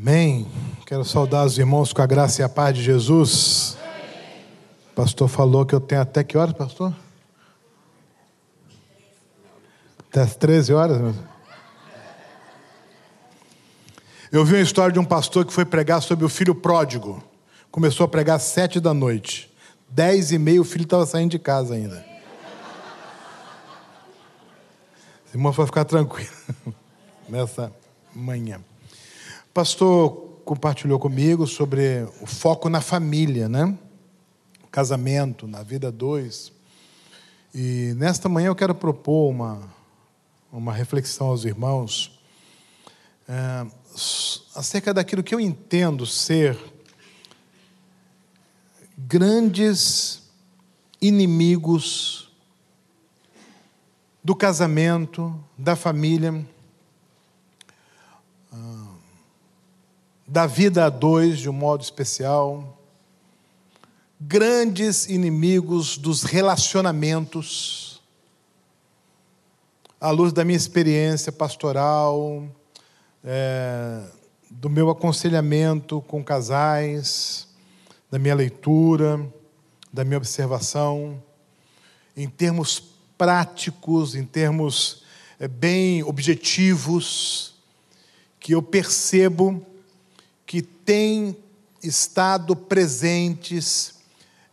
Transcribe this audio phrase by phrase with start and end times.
[0.00, 0.46] Amém.
[0.86, 3.76] Quero saudar os irmãos com a graça e a paz de Jesus.
[4.92, 6.94] O pastor falou que eu tenho até que horas, pastor?
[9.98, 11.14] Até as 13 horas, meu.
[14.30, 17.20] Eu vi uma história de um pastor que foi pregar sobre o filho pródigo.
[17.68, 19.52] Começou a pregar às sete da noite.
[19.88, 22.06] Dez e meia o filho estava saindo de casa ainda.
[25.34, 26.30] Irmão, vai ficar tranquilo
[27.28, 27.72] nessa
[28.14, 28.60] manhã.
[29.58, 33.76] Pastor compartilhou comigo sobre o foco na família, né?
[34.70, 36.52] Casamento, na vida dois.
[37.52, 39.68] E nesta manhã eu quero propor uma,
[40.52, 42.20] uma reflexão aos irmãos
[43.28, 43.66] é,
[44.54, 46.56] acerca daquilo que eu entendo ser
[48.96, 50.22] grandes
[51.02, 52.30] inimigos
[54.22, 56.46] do casamento, da família,
[60.28, 62.78] da vida a dois de um modo especial,
[64.20, 68.02] grandes inimigos dos relacionamentos,
[69.98, 72.46] à luz da minha experiência pastoral,
[73.24, 74.02] é,
[74.50, 77.48] do meu aconselhamento com casais,
[78.10, 79.26] da minha leitura,
[79.90, 81.22] da minha observação,
[82.14, 82.82] em termos
[83.16, 85.04] práticos, em termos
[85.40, 87.54] é, bem objetivos,
[88.38, 89.64] que eu percebo
[90.88, 91.36] têm
[91.82, 93.96] estado presentes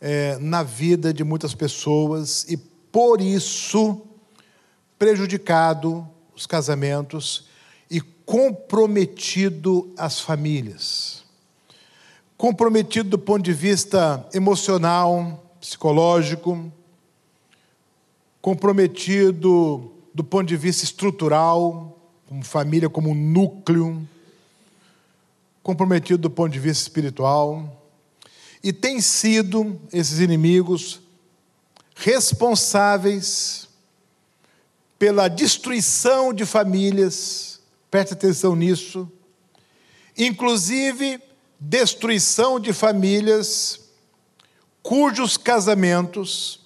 [0.02, 4.02] é, na vida de muitas pessoas e, por isso,
[5.00, 6.05] prejudicado
[6.36, 7.47] os casamentos
[7.89, 11.23] e comprometido as famílias.
[12.36, 16.70] Comprometido do ponto de vista emocional, psicológico,
[18.42, 24.05] comprometido do ponto de vista estrutural, como família, como núcleo,
[25.66, 27.81] comprometido do ponto de vista espiritual,
[28.63, 31.02] e tem sido esses inimigos
[31.95, 33.67] responsáveis
[34.99, 37.59] pela destruição de famílias,
[37.89, 39.11] preste atenção nisso,
[40.15, 41.20] inclusive
[41.59, 43.89] destruição de famílias
[44.83, 46.59] cujos casamentos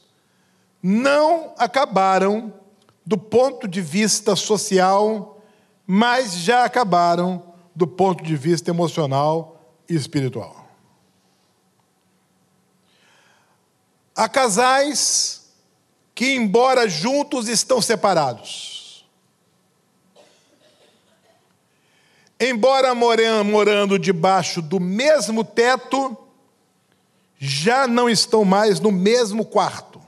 [0.84, 2.54] não acabaram
[3.06, 5.42] do ponto de vista social,
[5.88, 7.49] mas já acabaram
[7.80, 10.68] do ponto de vista emocional e espiritual.
[14.14, 15.50] Há casais
[16.14, 19.08] que, embora juntos, estão separados.
[22.38, 26.18] Embora morando debaixo do mesmo teto,
[27.38, 30.02] já não estão mais no mesmo quarto.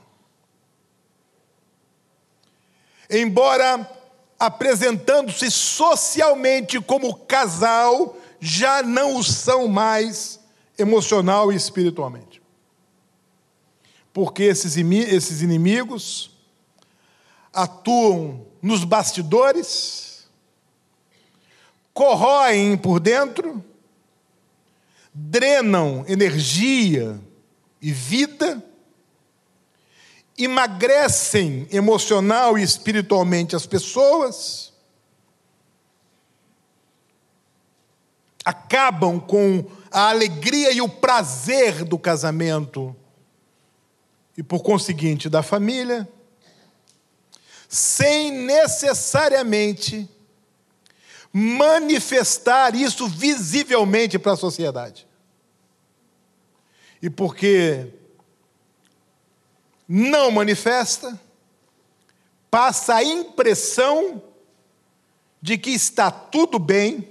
[3.08, 3.90] Embora
[4.42, 10.40] apresentando-se socialmente como casal, já não o são mais
[10.76, 12.42] emocional e espiritualmente.
[14.12, 14.76] Porque esses
[15.42, 16.36] inimigos
[17.52, 20.26] atuam nos bastidores,
[21.94, 23.64] corroem por dentro,
[25.14, 27.16] drenam energia
[27.80, 28.60] e vida,
[30.36, 34.72] emagrecem emocional e espiritualmente as pessoas,
[38.44, 42.94] acabam com a alegria e o prazer do casamento
[44.36, 46.08] e, por conseguinte, da família,
[47.68, 50.08] sem necessariamente
[51.32, 55.06] manifestar isso visivelmente para a sociedade.
[57.00, 57.88] E porque
[59.94, 61.20] não manifesta,
[62.50, 64.22] passa a impressão
[65.42, 67.06] de que está tudo bem,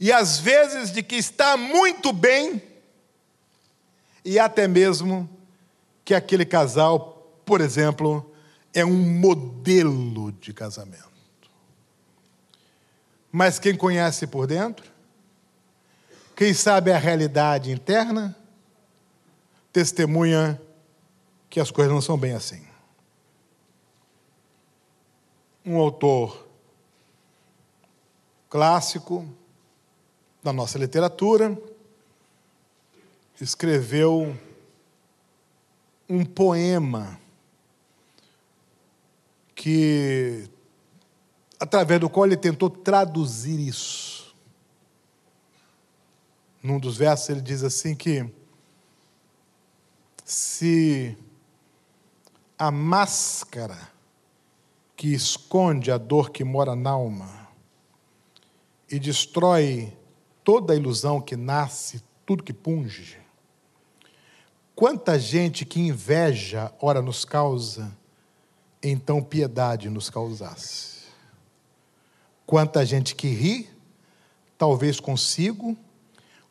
[0.00, 2.60] e às vezes de que está muito bem,
[4.24, 5.30] e até mesmo
[6.04, 8.28] que aquele casal, por exemplo,
[8.72, 11.12] é um modelo de casamento.
[13.30, 14.90] Mas quem conhece por dentro,
[16.34, 18.36] quem sabe a realidade interna,
[19.72, 20.60] testemunha
[21.54, 22.66] que as coisas não são bem assim.
[25.64, 26.48] Um autor
[28.50, 29.24] clássico
[30.42, 31.56] da nossa literatura
[33.40, 34.36] escreveu
[36.08, 37.20] um poema
[39.54, 40.50] que
[41.60, 44.34] através do qual ele tentou traduzir isso.
[46.60, 48.28] Num dos versos ele diz assim que
[50.24, 51.16] se
[52.58, 53.92] a máscara
[54.96, 57.48] que esconde a dor que mora na alma
[58.90, 59.92] e destrói
[60.44, 63.18] toda a ilusão que nasce, tudo que punge.
[64.74, 67.96] Quanta gente que inveja, ora nos causa,
[68.82, 71.04] então piedade nos causasse.
[72.46, 73.70] Quanta gente que ri,
[74.58, 75.76] talvez consigo,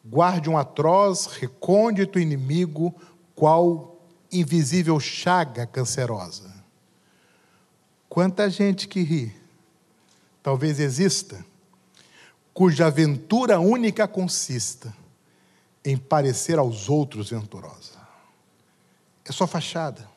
[0.03, 2.94] guarde um atroz, recôndito inimigo,
[3.35, 3.93] qual
[4.33, 6.53] invisível chaga cancerosa.
[8.09, 9.35] Quanta gente que ri,
[10.41, 11.44] talvez exista,
[12.53, 14.95] cuja aventura única consista
[15.83, 18.01] em parecer aos outros venturosa.
[19.25, 20.07] É só fachada,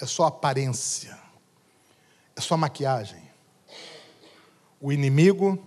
[0.00, 1.18] é só aparência,
[2.36, 3.22] é só maquiagem.
[4.80, 5.64] O inimigo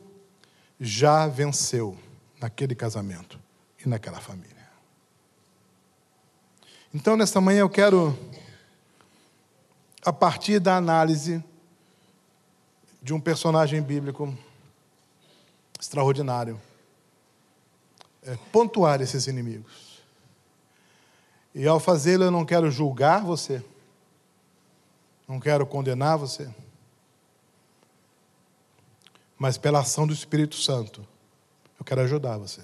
[0.80, 1.98] já venceu
[2.40, 3.40] naquele casamento
[3.84, 4.55] e naquela família.
[6.96, 8.18] Então, nesta manhã, eu quero,
[10.02, 11.44] a partir da análise
[13.02, 14.34] de um personagem bíblico
[15.78, 16.58] extraordinário,
[18.24, 20.02] é, pontuar esses inimigos.
[21.54, 23.62] E ao fazê-lo, eu não quero julgar você,
[25.28, 26.50] não quero condenar você,
[29.38, 31.06] mas pela ação do Espírito Santo,
[31.78, 32.62] eu quero ajudar você.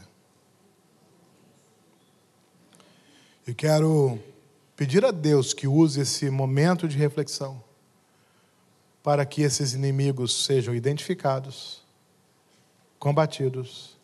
[3.48, 4.20] E quero
[4.76, 7.64] pedir a Deus que use esse momento de reflexão
[9.02, 11.82] para que esses inimigos sejam identificados,
[13.00, 13.98] combatidos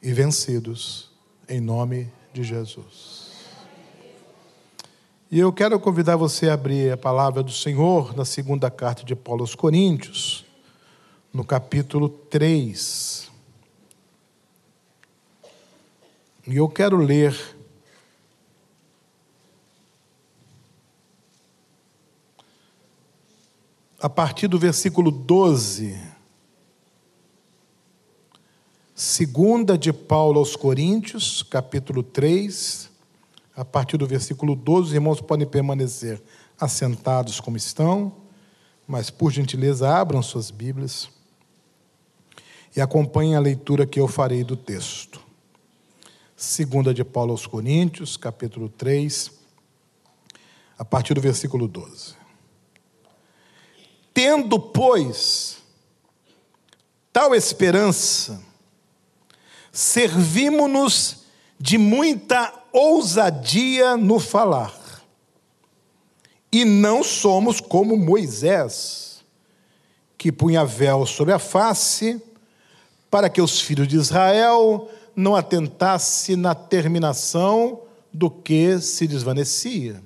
[0.00, 1.10] e vencidos
[1.46, 3.26] em nome de Jesus.
[5.30, 9.14] E eu quero convidar você a abrir a palavra do Senhor na segunda carta de
[9.14, 10.46] Paulo aos Coríntios,
[11.32, 13.30] no capítulo 3.
[16.46, 17.55] E eu quero ler
[24.00, 25.98] a partir do versículo 12.
[28.94, 32.90] Segunda de Paulo aos Coríntios, capítulo 3,
[33.54, 36.22] a partir do versículo 12, os irmãos podem permanecer
[36.58, 38.12] assentados como estão,
[38.86, 41.08] mas por gentileza abram suas Bíblias
[42.74, 45.20] e acompanhem a leitura que eu farei do texto.
[46.36, 49.32] Segunda de Paulo aos Coríntios, capítulo 3,
[50.78, 52.25] a partir do versículo 12.
[54.16, 55.58] Tendo, pois,
[57.12, 58.42] tal esperança,
[59.70, 61.18] servimos-nos
[61.60, 64.74] de muita ousadia no falar.
[66.50, 69.22] E não somos como Moisés,
[70.16, 72.18] que punha véu sobre a face,
[73.10, 80.02] para que os filhos de Israel não atentassem na terminação do que se desvanecia.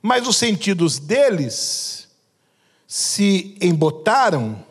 [0.00, 2.01] Mas os sentidos deles
[2.94, 4.62] se embotaram,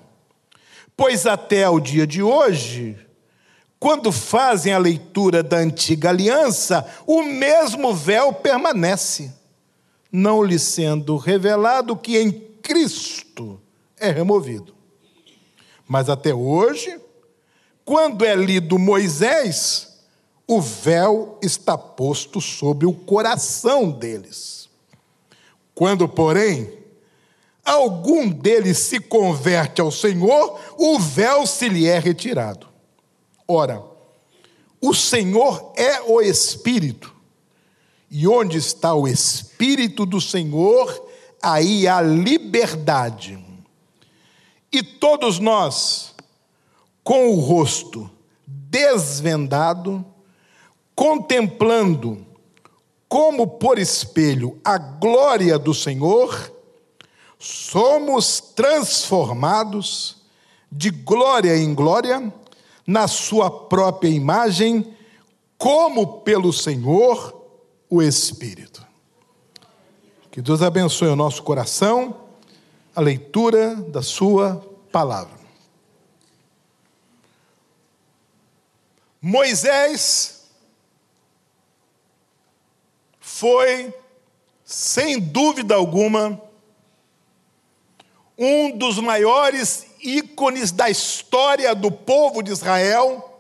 [0.96, 2.96] pois até o dia de hoje,
[3.80, 9.34] quando fazem a leitura da antiga aliança, o mesmo véu permanece,
[10.12, 12.32] não lhe sendo revelado que em
[12.62, 13.60] Cristo
[13.98, 14.76] é removido.
[15.88, 17.02] Mas até hoje,
[17.84, 19.98] quando é lido Moisés,
[20.46, 24.70] o véu está posto sobre o coração deles.
[25.74, 26.81] Quando, porém,
[27.72, 32.68] algum deles se converte ao Senhor, o véu se lhe é retirado.
[33.48, 33.82] Ora,
[34.82, 37.16] o Senhor é o Espírito,
[38.10, 41.08] e onde está o Espírito do Senhor,
[41.42, 43.40] aí há liberdade.
[44.72, 46.14] E todos nós,
[47.04, 48.10] com o rosto
[48.46, 50.06] desvendado,
[50.94, 52.26] contemplando
[53.08, 56.51] como por espelho a glória do Senhor,
[57.42, 60.18] somos transformados
[60.72, 62.32] de glória em glória
[62.86, 64.96] na Sua própria imagem,
[65.58, 67.36] como pelo Senhor
[67.90, 68.86] o Espírito.
[70.30, 72.16] Que Deus abençoe o nosso coração,
[72.96, 75.42] a leitura da Sua palavra.
[79.20, 80.48] Moisés
[83.20, 83.94] foi,
[84.64, 86.40] sem dúvida alguma,
[88.44, 93.40] um dos maiores ícones da história do povo de Israel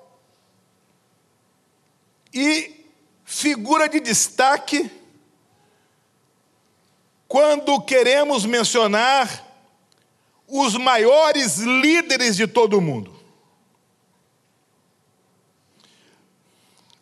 [2.32, 2.86] e
[3.26, 4.92] figura de destaque
[7.28, 9.44] quando queremos mencionar
[10.48, 13.12] os maiores líderes de todo o mundo.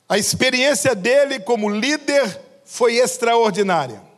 [0.08, 4.09] A experiência dele como líder foi extraordinária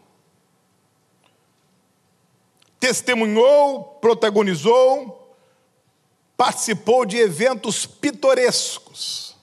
[2.81, 5.37] testemunhou, protagonizou,
[6.35, 9.37] participou de eventos pitorescos.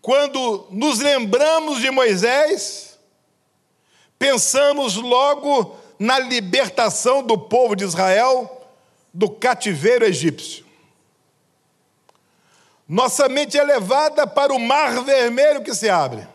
[0.00, 2.96] Quando nos lembramos de Moisés,
[4.16, 8.68] pensamos logo na libertação do povo de Israel
[9.12, 10.64] do cativeiro egípcio.
[12.88, 16.28] Nossa mente é levada para o mar vermelho que se abre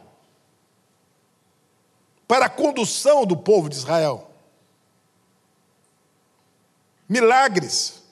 [2.28, 4.31] para a condução do povo de Israel.
[7.12, 8.04] Milagres,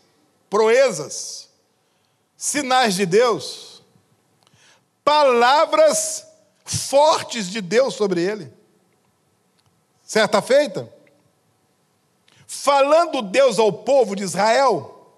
[0.50, 1.48] proezas,
[2.36, 3.82] sinais de Deus,
[5.06, 6.28] palavras
[6.66, 8.52] fortes de Deus sobre ele.
[10.04, 10.94] Certa feita,
[12.46, 15.16] falando Deus ao povo de Israel,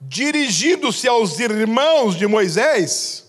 [0.00, 3.26] dirigindo-se aos irmãos de Moisés,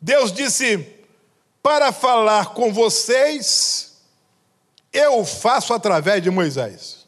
[0.00, 0.96] Deus disse:
[1.62, 3.91] Para falar com vocês,
[4.92, 7.06] eu faço através de Moisés.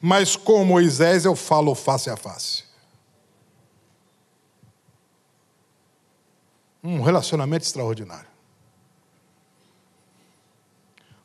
[0.00, 2.64] Mas com Moisés eu falo face a face.
[6.82, 8.28] Um relacionamento extraordinário.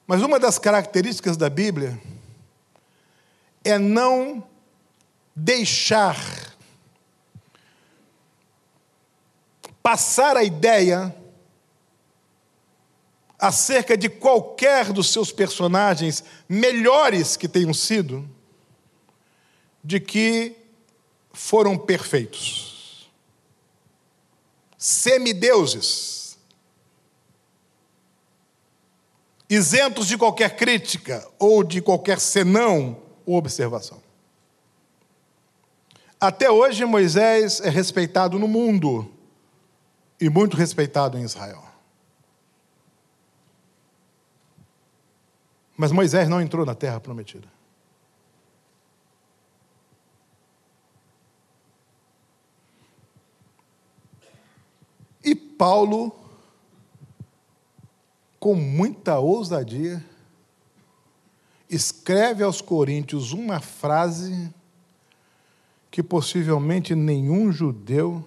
[0.06, 2.00] Mas uma das características da Bíblia
[3.64, 4.44] é não
[5.36, 6.16] deixar
[9.82, 11.16] passar a ideia
[13.46, 18.28] acerca de qualquer dos seus personagens, melhores que tenham sido,
[19.84, 20.56] de que
[21.32, 23.12] foram perfeitos.
[24.78, 26.38] Semideuses
[29.48, 32.98] isentos de qualquer crítica ou de qualquer senão
[33.28, 34.02] ou observação.
[36.20, 39.12] Até hoje, Moisés é respeitado no mundo
[40.20, 41.65] e muito respeitado em Israel.
[45.78, 47.48] Mas Moisés não entrou na terra prometida.
[55.24, 56.26] E Paulo
[58.46, 60.06] com muita ousadia,
[61.68, 64.54] escreve aos Coríntios uma frase
[65.90, 68.24] que possivelmente nenhum judeu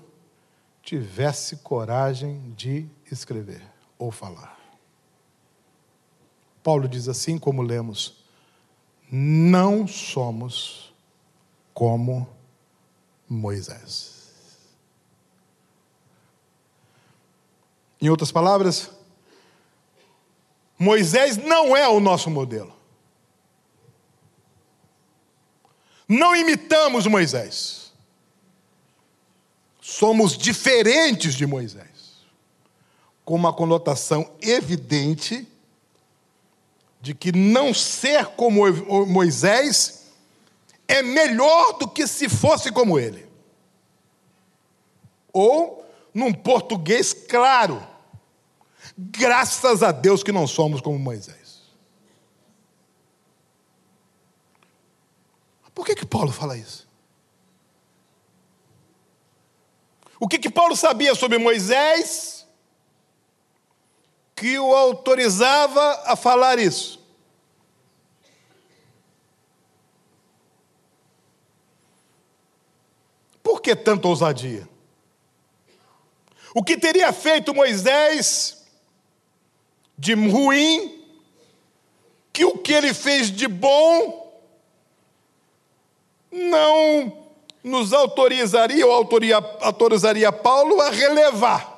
[0.83, 3.63] tivesse coragem de escrever
[3.97, 4.58] ou falar.
[6.69, 8.19] Paulo diz assim, como lemos:
[9.11, 10.93] não somos
[11.73, 12.29] como
[13.27, 14.35] Moisés.
[17.99, 18.91] Em outras palavras,
[20.79, 22.75] Moisés não é o nosso modelo.
[26.07, 27.95] Não imitamos Moisés.
[29.81, 32.27] Somos diferentes de Moisés.
[33.25, 35.49] Com uma conotação evidente
[37.01, 38.63] de que não ser como
[39.07, 40.07] Moisés
[40.87, 43.27] é melhor do que se fosse como ele.
[45.33, 47.87] Ou, num português claro,
[49.01, 51.63] Graças a Deus que não somos como Moisés.
[55.73, 56.89] Por que, que Paulo fala isso?
[60.19, 62.38] O que, que Paulo sabia sobre Moisés
[64.39, 67.05] que o autorizava a falar isso?
[73.43, 74.69] Por que tanta ousadia?
[76.55, 78.65] O que teria feito Moisés
[79.97, 81.05] de ruim,
[82.33, 84.41] que o que ele fez de bom
[86.31, 87.27] não
[87.65, 89.09] nos autorizaria ou
[89.63, 91.78] autorizaria Paulo a relevar.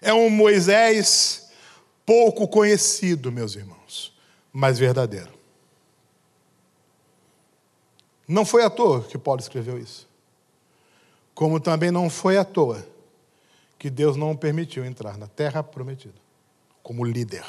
[0.00, 1.50] É um Moisés
[2.06, 4.16] pouco conhecido, meus irmãos,
[4.52, 5.32] mas verdadeiro.
[8.26, 10.08] Não foi à toa que Paulo escreveu isso.
[11.34, 12.86] Como também não foi à toa
[13.78, 16.28] que Deus não permitiu entrar na terra prometida
[16.82, 17.44] como líder.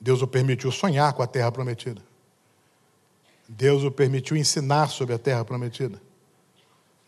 [0.00, 2.02] Deus o permitiu sonhar com a terra prometida.
[3.48, 6.02] Deus o permitiu ensinar sobre a terra prometida.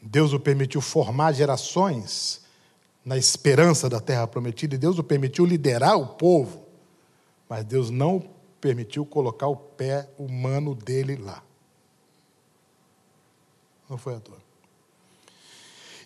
[0.01, 2.44] Deus o permitiu formar gerações
[3.05, 6.65] na esperança da terra prometida e Deus o permitiu liderar o povo.
[7.49, 8.25] Mas Deus não
[8.61, 11.43] permitiu colocar o pé humano dele lá.
[13.89, 14.39] Não foi à toa.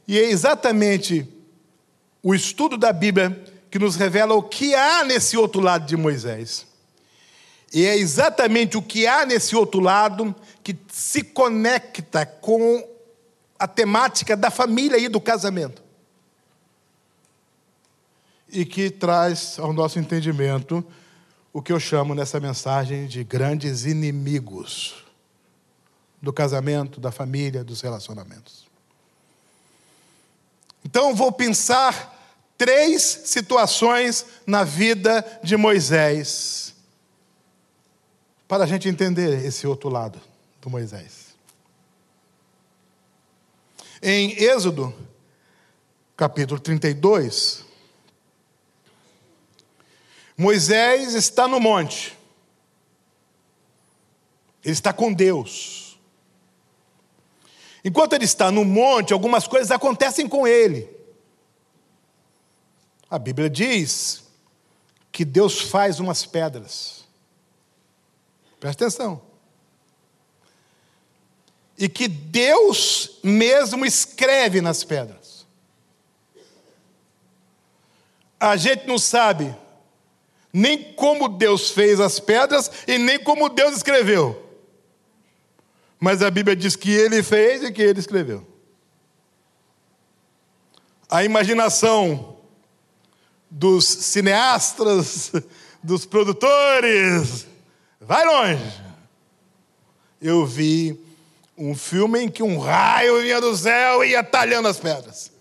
[0.06, 1.26] E é exatamente
[2.22, 6.66] o estudo da Bíblia que nos revela o que há nesse outro lado de Moisés.
[7.72, 12.82] E é exatamente o que há nesse outro lado que se conecta com
[13.58, 15.87] a temática da família e do casamento.
[18.50, 20.84] E que traz ao nosso entendimento
[21.52, 25.04] o que eu chamo nessa mensagem de grandes inimigos
[26.20, 28.66] do casamento, da família, dos relacionamentos.
[30.84, 32.16] Então, vou pensar
[32.56, 36.74] três situações na vida de Moisés,
[38.48, 40.20] para a gente entender esse outro lado
[40.60, 41.28] do Moisés.
[44.02, 44.94] Em Êxodo,
[46.16, 47.67] capítulo 32,
[50.38, 52.16] Moisés está no monte,
[54.62, 55.98] ele está com Deus.
[57.84, 60.88] Enquanto ele está no monte, algumas coisas acontecem com ele.
[63.10, 64.22] A Bíblia diz
[65.10, 67.04] que Deus faz umas pedras.
[68.60, 69.20] Presta atenção.
[71.76, 75.46] E que Deus mesmo escreve nas pedras.
[78.38, 79.56] A gente não sabe
[80.52, 84.44] nem como Deus fez as pedras e nem como Deus escreveu.
[86.00, 88.46] Mas a Bíblia diz que ele fez e que ele escreveu.
[91.10, 92.36] A imaginação
[93.50, 95.32] dos cineastas,
[95.82, 97.46] dos produtores,
[98.00, 98.82] vai longe.
[100.20, 100.98] Eu vi
[101.56, 105.32] um filme em que um raio vinha do céu e ia talhando as pedras.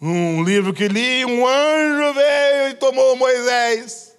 [0.00, 4.14] Um livro que li, um anjo veio e tomou Moisés.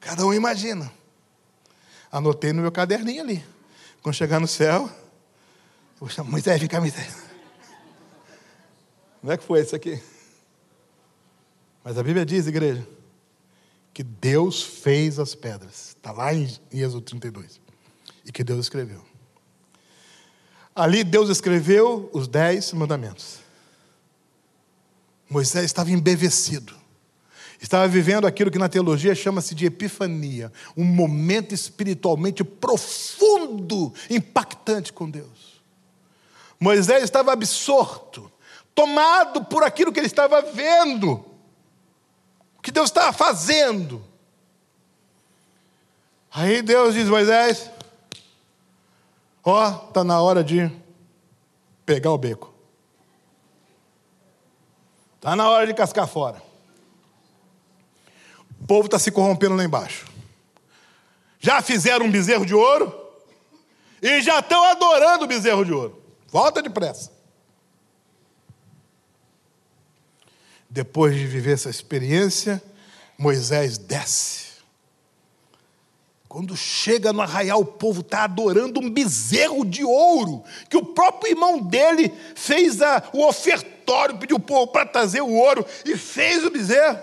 [0.00, 0.92] Cada um imagina.
[2.10, 3.44] Anotei no meu caderninho ali.
[4.02, 4.88] Quando chegar no céu,
[5.98, 7.24] vou chamar Moisés, vem cá, Moisés.
[9.20, 10.00] Como é que foi isso aqui?
[11.82, 12.86] Mas a Bíblia diz, igreja,
[13.92, 15.96] que Deus fez as pedras.
[15.96, 17.60] Está lá em Êxodo 32.
[18.24, 19.04] E que Deus escreveu.
[20.74, 23.45] Ali Deus escreveu os dez mandamentos.
[25.28, 26.74] Moisés estava embevecido.
[27.60, 35.08] Estava vivendo aquilo que na teologia chama-se de epifania, um momento espiritualmente profundo, impactante com
[35.08, 35.62] Deus.
[36.60, 38.30] Moisés estava absorto,
[38.74, 41.24] tomado por aquilo que ele estava vendo,
[42.58, 44.04] o que Deus estava fazendo.
[46.30, 47.70] Aí Deus diz: Moisés,
[49.42, 50.70] ó, está na hora de
[51.86, 52.55] pegar o beco.
[55.26, 56.40] Está na hora de cascar fora.
[58.60, 60.06] O povo está se corrompendo lá embaixo.
[61.40, 62.94] Já fizeram um bezerro de ouro
[64.00, 66.00] e já estão adorando o bezerro de ouro.
[66.28, 67.10] Volta depressa.
[70.70, 72.62] Depois de viver essa experiência,
[73.18, 74.46] Moisés desce.
[76.28, 81.32] Quando chega no arraial, o povo está adorando um bezerro de ouro, que o próprio
[81.32, 83.75] irmão dele fez a, o ofertório,
[84.18, 86.98] pediu o povo para trazer o ouro e fez o bezerro.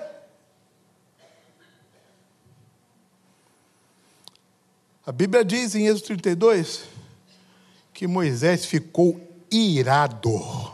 [5.05, 6.83] A Bíblia diz em Êxodo 32
[7.93, 9.19] que Moisés ficou
[9.51, 10.73] irado.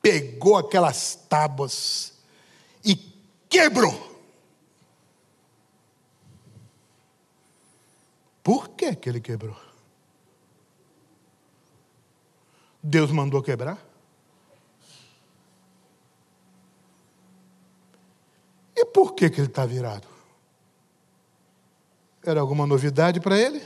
[0.00, 2.14] Pegou aquelas tábuas
[2.84, 2.96] e
[3.48, 4.08] quebrou.
[8.42, 9.56] Por que, que ele quebrou?
[12.82, 13.87] Deus mandou quebrar?
[18.80, 20.06] E por que, que ele está virado?
[22.24, 23.60] Era alguma novidade para ele?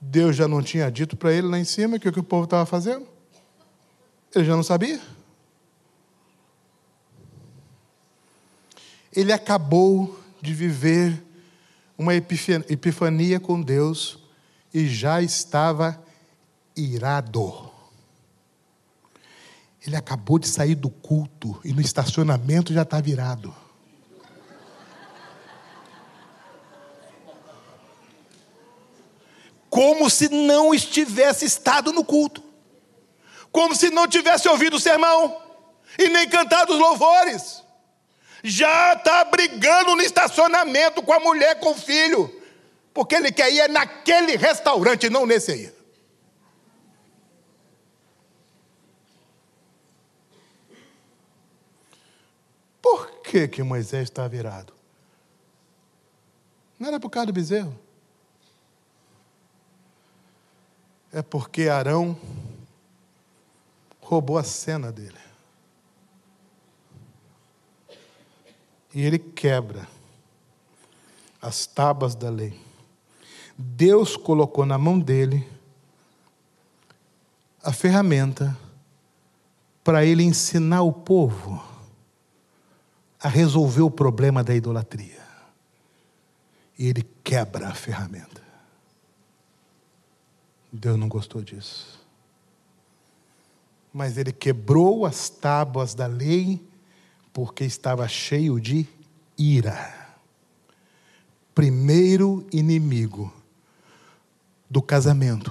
[0.00, 2.44] Deus já não tinha dito para ele lá em cima que o que o povo
[2.44, 3.06] estava fazendo?
[4.34, 4.98] Ele já não sabia?
[9.14, 11.22] Ele acabou de viver
[11.98, 14.18] uma epifania com Deus
[14.72, 16.02] e já estava
[16.74, 17.68] irado.
[19.86, 23.54] Ele acabou de sair do culto e no estacionamento já está virado.
[29.70, 32.42] Como se não estivesse estado no culto,
[33.52, 35.40] como se não tivesse ouvido o sermão
[35.96, 37.62] e nem cantado os louvores.
[38.42, 42.42] Já está brigando no estacionamento com a mulher, com o filho,
[42.92, 45.72] porque ele quer ir naquele restaurante, não nesse aí.
[52.82, 54.72] Por que, que Moisés está virado?
[56.78, 57.78] Não era por causa do bezerro?
[61.12, 62.16] É porque Arão
[64.00, 65.18] roubou a cena dele.
[68.92, 69.86] E ele quebra
[71.40, 72.60] as tábuas da lei.
[73.56, 75.46] Deus colocou na mão dele
[77.62, 78.56] a ferramenta
[79.84, 81.62] para ele ensinar o povo
[83.22, 85.20] a resolver o problema da idolatria.
[86.78, 88.29] E ele quebra a ferramenta.
[90.72, 91.98] Deus não gostou disso.
[93.92, 96.64] Mas ele quebrou as tábuas da lei
[97.32, 98.86] porque estava cheio de
[99.36, 100.16] ira.
[101.54, 103.32] Primeiro inimigo
[104.68, 105.50] do casamento,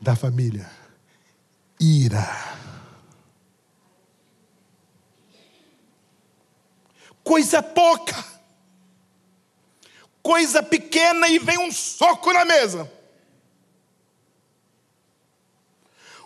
[0.00, 0.70] da família,
[1.78, 2.26] ira.
[7.22, 8.24] Coisa pouca,
[10.22, 12.90] coisa pequena e vem um soco na mesa.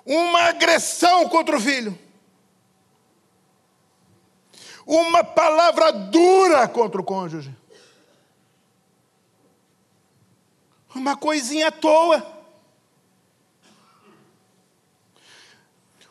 [0.05, 1.99] Uma agressão contra o filho.
[4.87, 7.55] Uma palavra dura contra o cônjuge.
[10.95, 12.27] Uma coisinha à toa.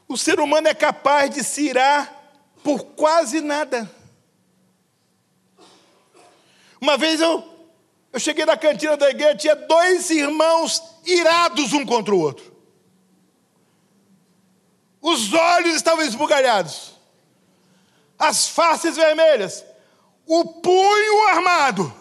[0.08, 2.14] O ser humano é capaz de se irar
[2.64, 3.90] por quase nada.
[6.80, 7.44] Uma vez eu,
[8.12, 12.51] eu cheguei na cantina da igreja, tinha dois irmãos irados um contra o outro.
[15.02, 16.92] Os olhos estavam esbugalhados,
[18.20, 19.66] as faces vermelhas,
[20.28, 21.94] o punho armado.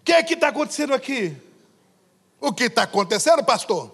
[0.00, 1.36] O que é que está acontecendo aqui?
[2.40, 3.92] O que está acontecendo, pastor?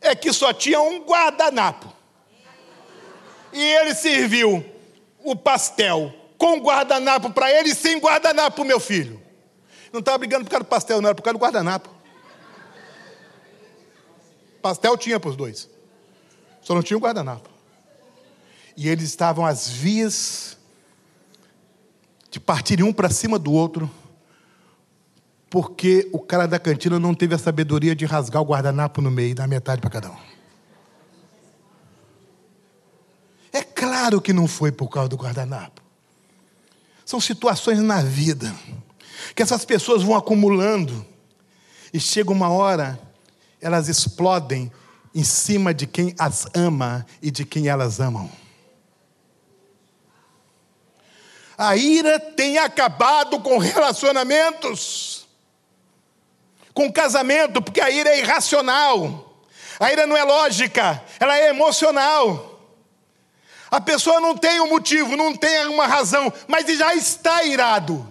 [0.00, 1.92] É que só tinha um guardanapo.
[3.52, 4.64] E ele serviu
[5.24, 9.22] o pastel com guardanapo para ele e sem guardanapo meu filho.
[9.92, 11.97] Não estava brigando por causa do pastel, não, era por causa do guardanapo.
[14.62, 15.68] Pastel tinha para os dois.
[16.62, 17.48] Só não tinha o guardanapo.
[18.76, 20.56] E eles estavam às vias
[22.30, 23.90] de partirem um para cima do outro,
[25.48, 29.34] porque o cara da cantina não teve a sabedoria de rasgar o guardanapo no meio,
[29.34, 30.16] dar metade para cada um.
[33.52, 35.82] É claro que não foi por causa do guardanapo.
[37.04, 38.54] São situações na vida
[39.34, 41.04] que essas pessoas vão acumulando
[41.92, 43.00] e chega uma hora
[43.60, 44.70] elas explodem
[45.14, 48.30] em cima de quem as ama e de quem elas amam.
[51.56, 55.26] A ira tem acabado com relacionamentos,
[56.72, 59.42] com casamento, porque a ira é irracional,
[59.80, 62.60] a ira não é lógica, ela é emocional.
[63.70, 68.06] A pessoa não tem um motivo, não tem uma razão, mas já está irado.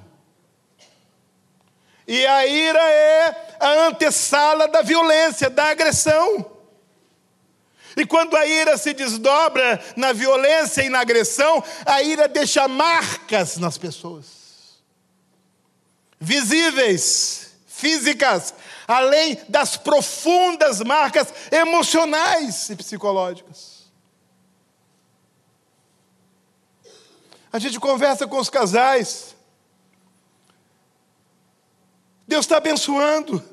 [2.06, 6.58] E a ira é a antessala da violência, da agressão.
[7.96, 13.58] E quando a ira se desdobra na violência e na agressão, a ira deixa marcas
[13.58, 14.38] nas pessoas
[16.20, 18.54] visíveis, físicas,
[18.88, 23.78] além das profundas marcas emocionais e psicológicas.
[27.52, 29.36] A gente conversa com os casais.
[32.28, 33.44] Deus está abençoando.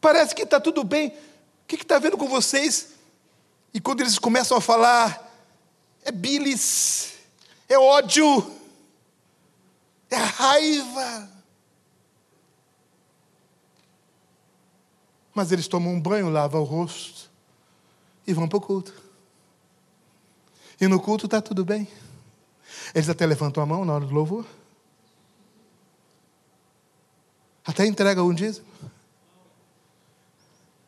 [0.00, 1.08] Parece que está tudo bem.
[1.08, 2.94] O que está vendo com vocês?
[3.72, 5.24] E quando eles começam a falar,
[6.02, 7.14] é bilis,
[7.68, 8.50] é ódio,
[10.10, 11.30] é raiva.
[15.34, 17.30] Mas eles tomam um banho, lavam o rosto
[18.26, 18.92] e vão para o culto.
[20.80, 21.86] E no culto está tudo bem.
[22.94, 24.44] Eles até levantam a mão na hora do louvor.
[27.68, 28.66] Até entregam um dízimo.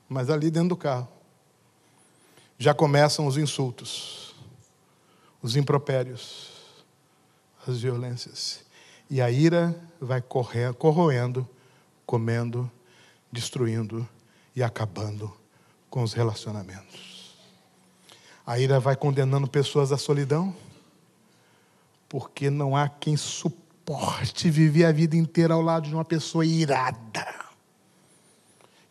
[0.08, 1.06] Mas ali dentro do carro
[2.58, 4.34] já começam os insultos,
[5.42, 6.48] os impropérios,
[7.66, 8.64] as violências.
[9.10, 11.46] E a ira vai correr, corroendo,
[12.06, 12.70] comendo,
[13.30, 14.08] destruindo
[14.56, 15.30] e acabando
[15.90, 17.36] com os relacionamentos.
[18.46, 20.56] A ira vai condenando pessoas à solidão,
[22.08, 23.59] porque não há quem suporte
[24.50, 27.26] viver a vida inteira ao lado de uma pessoa irada,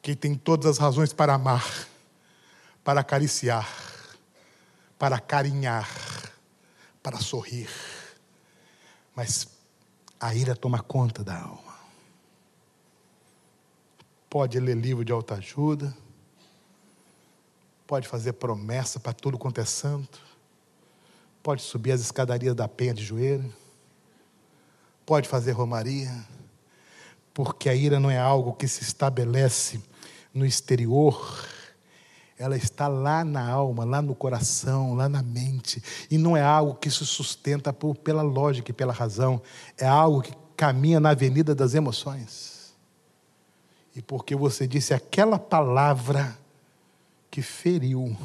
[0.01, 1.87] que tem todas as razões para amar,
[2.83, 3.67] para acariciar,
[4.97, 5.89] para carinhar,
[7.01, 7.69] para sorrir,
[9.15, 9.47] mas
[10.19, 11.79] a ira toma conta da alma.
[14.29, 15.95] Pode ler livro de autoajuda,
[17.87, 20.19] pode fazer promessa para tudo quanto é santo,
[21.41, 23.53] pode subir as escadarias da penha de joelho,
[25.09, 26.13] pode fazer romaria,
[27.33, 29.81] porque a ira não é algo que se estabelece
[30.31, 31.49] no exterior,
[32.37, 36.75] ela está lá na alma, lá no coração, lá na mente, e não é algo
[36.75, 39.41] que se sustenta por, pela lógica e pela razão,
[39.79, 42.71] é algo que caminha na avenida das emoções.
[43.95, 46.37] E porque você disse aquela palavra,
[47.31, 48.15] que feriu,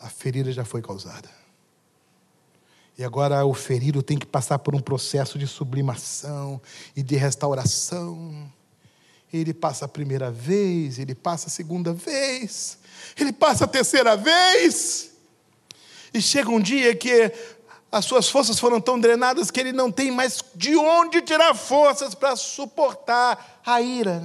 [0.00, 1.39] a ferida já foi causada.
[3.00, 6.60] E agora o ferido tem que passar por um processo de sublimação
[6.94, 8.52] e de restauração.
[9.32, 12.78] Ele passa a primeira vez, ele passa a segunda vez,
[13.18, 15.12] ele passa a terceira vez.
[16.12, 17.32] E chega um dia que
[17.90, 22.14] as suas forças foram tão drenadas que ele não tem mais de onde tirar forças
[22.14, 24.22] para suportar a ira.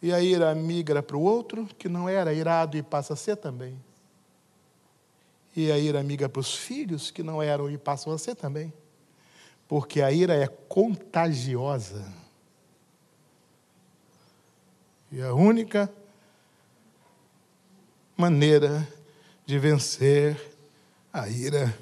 [0.00, 3.34] E a ira migra para o outro, que não era irado e passa a ser
[3.34, 3.76] também.
[5.56, 8.72] E a ira migra para os filhos, que não eram e passam a ser também.
[9.68, 12.04] Porque a ira é contagiosa.
[15.10, 15.90] E a única
[18.16, 18.86] maneira
[19.46, 20.40] de vencer
[21.12, 21.76] a ira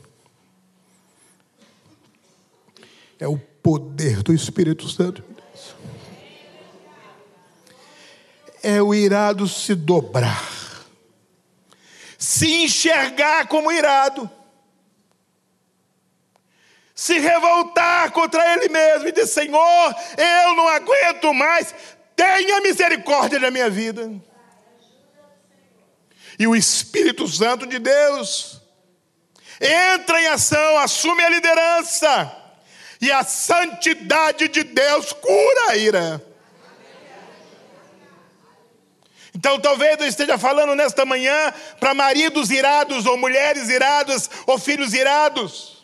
[3.19, 5.33] é o poder do Espírito Santo
[8.63, 10.62] é o irado se dobrar,
[12.23, 14.31] se enxergar como irado,
[16.95, 21.75] se revoltar contra ele mesmo e dizer: Senhor, eu não aguento mais,
[22.15, 24.09] tenha misericórdia da minha vida.
[26.39, 28.61] E o Espírito Santo de Deus
[29.61, 32.37] entra em ação, assume a liderança,
[33.01, 36.32] e a santidade de Deus cura a ira.
[39.35, 44.93] Então talvez eu esteja falando nesta manhã para maridos irados, ou mulheres iradas, ou filhos
[44.93, 45.83] irados.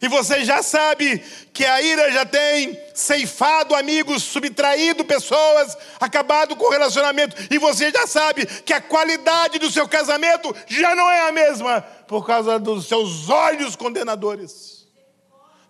[0.00, 1.20] E você já sabe
[1.52, 7.36] que a ira já tem ceifado amigos, subtraído pessoas, acabado com o relacionamento.
[7.48, 11.82] E você já sabe que a qualidade do seu casamento já não é a mesma
[12.08, 14.88] por causa dos seus olhos condenadores,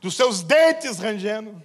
[0.00, 1.62] dos seus dentes rangendo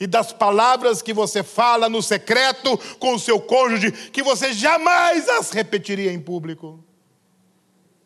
[0.00, 5.28] e das palavras que você fala no secreto com o seu cônjuge, que você jamais
[5.28, 6.82] as repetiria em público,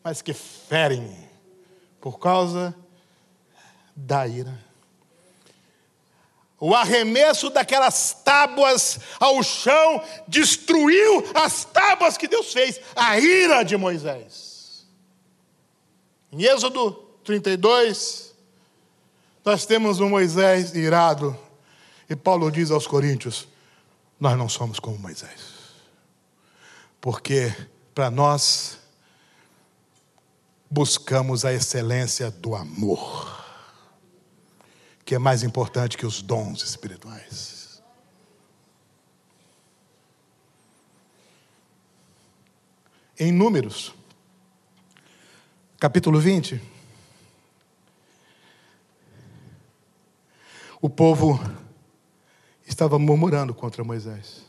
[0.03, 1.15] mas que ferem
[2.01, 2.75] por causa
[3.95, 4.57] da ira.
[6.59, 13.77] O arremesso daquelas tábuas ao chão destruiu as tábuas que Deus fez, a ira de
[13.77, 14.87] Moisés.
[16.31, 16.91] Em Êxodo
[17.23, 18.33] 32,
[19.45, 21.37] nós temos um Moisés irado
[22.09, 23.47] e Paulo diz aos Coríntios:
[24.19, 25.53] Nós não somos como Moisés.
[26.99, 27.53] Porque
[27.93, 28.79] para nós
[30.69, 33.45] buscamos a excelência do amor,
[35.05, 37.81] que é mais importante que os dons espirituais.
[43.19, 43.93] Em Números,
[45.79, 46.59] capítulo 20,
[50.81, 51.39] o povo
[52.73, 54.41] estava murmurando contra Moisés.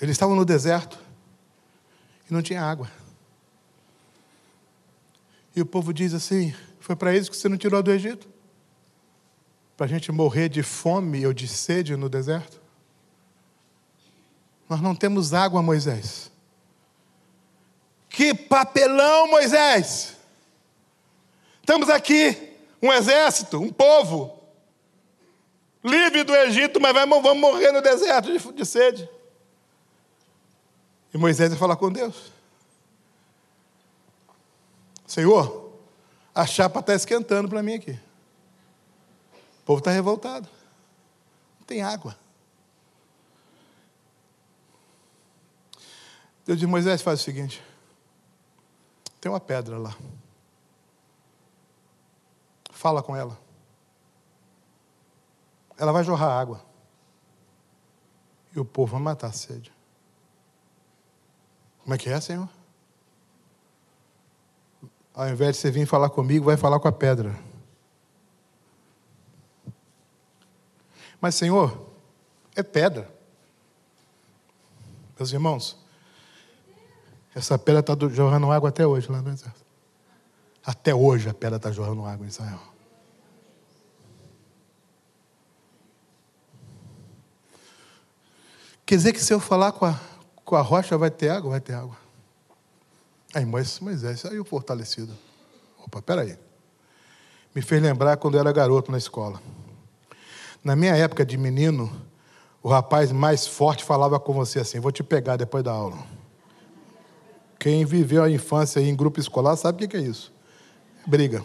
[0.00, 0.98] Eles estavam no deserto
[2.28, 2.90] e não tinha água.
[5.54, 8.28] E o povo diz assim: Foi para isso que você não tirou do Egito?
[9.76, 12.60] Para a gente morrer de fome ou de sede no deserto?
[14.68, 16.30] Nós não temos água, Moisés.
[18.08, 20.16] Que papelão, Moisés!
[21.60, 24.41] Estamos aqui, um exército, um povo,
[25.82, 29.08] livre do Egito, mas vamos morrer no deserto de, de sede.
[31.12, 32.32] E Moisés vai falar com Deus:
[35.06, 35.72] Senhor,
[36.34, 37.98] a chapa está esquentando para mim aqui.
[39.60, 40.48] O povo está revoltado.
[41.60, 42.16] Não tem água.
[46.46, 47.62] Deus diz: Moisés, faz o seguinte:
[49.20, 49.96] tem uma pedra lá.
[52.70, 53.38] Fala com ela
[55.82, 56.64] ela vai jorrar água.
[58.54, 59.72] E o povo vai matar a sede.
[61.82, 62.48] Como é que é, Senhor?
[65.12, 67.36] Ao invés de você vir falar comigo, vai falar com a pedra.
[71.20, 71.90] Mas, Senhor,
[72.54, 73.12] é pedra.
[75.18, 75.76] Meus irmãos,
[77.34, 79.66] essa pedra está jorrando água até hoje lá no exército.
[80.64, 82.71] Até hoje a pedra está jorrando água em Israel.
[88.92, 89.98] Quer dizer que se eu falar com a,
[90.44, 91.52] com a rocha vai ter água?
[91.52, 91.96] Vai ter água.
[93.32, 95.16] Aí Moisés saiu fortalecido.
[95.82, 96.36] Opa, peraí.
[97.54, 99.40] Me fez lembrar quando eu era garoto na escola.
[100.62, 101.90] Na minha época de menino,
[102.62, 105.96] o rapaz mais forte falava com você assim: vou te pegar depois da aula.
[107.58, 110.30] Quem viveu a infância em grupo escolar sabe o que é isso.
[111.06, 111.42] Briga.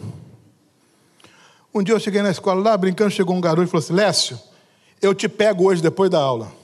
[1.74, 4.38] Um dia eu cheguei na escola lá, brincando, chegou um garoto e falou assim: Lécio,
[5.00, 6.57] Eu te pego hoje depois da aula.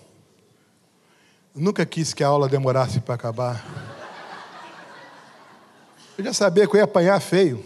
[1.54, 3.64] Nunca quis que a aula demorasse para acabar.
[6.18, 7.64] Eu já sabia que eu ia apanhar feio.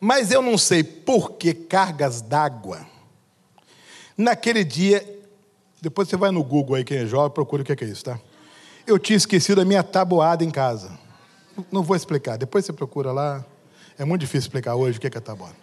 [0.00, 2.84] Mas eu não sei por que cargas d'água.
[4.16, 5.20] Naquele dia,
[5.80, 8.18] depois você vai no Google aí, quem é jovem, procura o que é isso, tá?
[8.86, 10.98] Eu tinha esquecido a minha tabuada em casa.
[11.70, 13.44] Não vou explicar, depois você procura lá.
[13.96, 15.61] É muito difícil explicar hoje o que é, que é tabuada.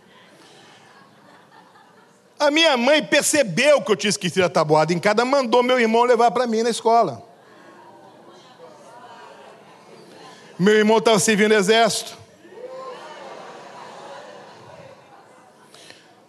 [2.39, 6.03] A minha mãe percebeu que eu tinha esquecido a tabuada em casa, mandou meu irmão
[6.03, 7.21] levar para mim na escola.
[10.57, 12.17] Meu irmão estava servindo exército.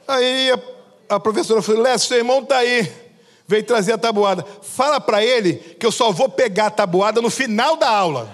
[0.07, 2.92] Aí a, a professora falou: Lécio, seu irmão está aí.
[3.46, 4.44] Veio trazer a tabuada.
[4.62, 8.29] Fala para ele que eu só vou pegar a tabuada no final da aula.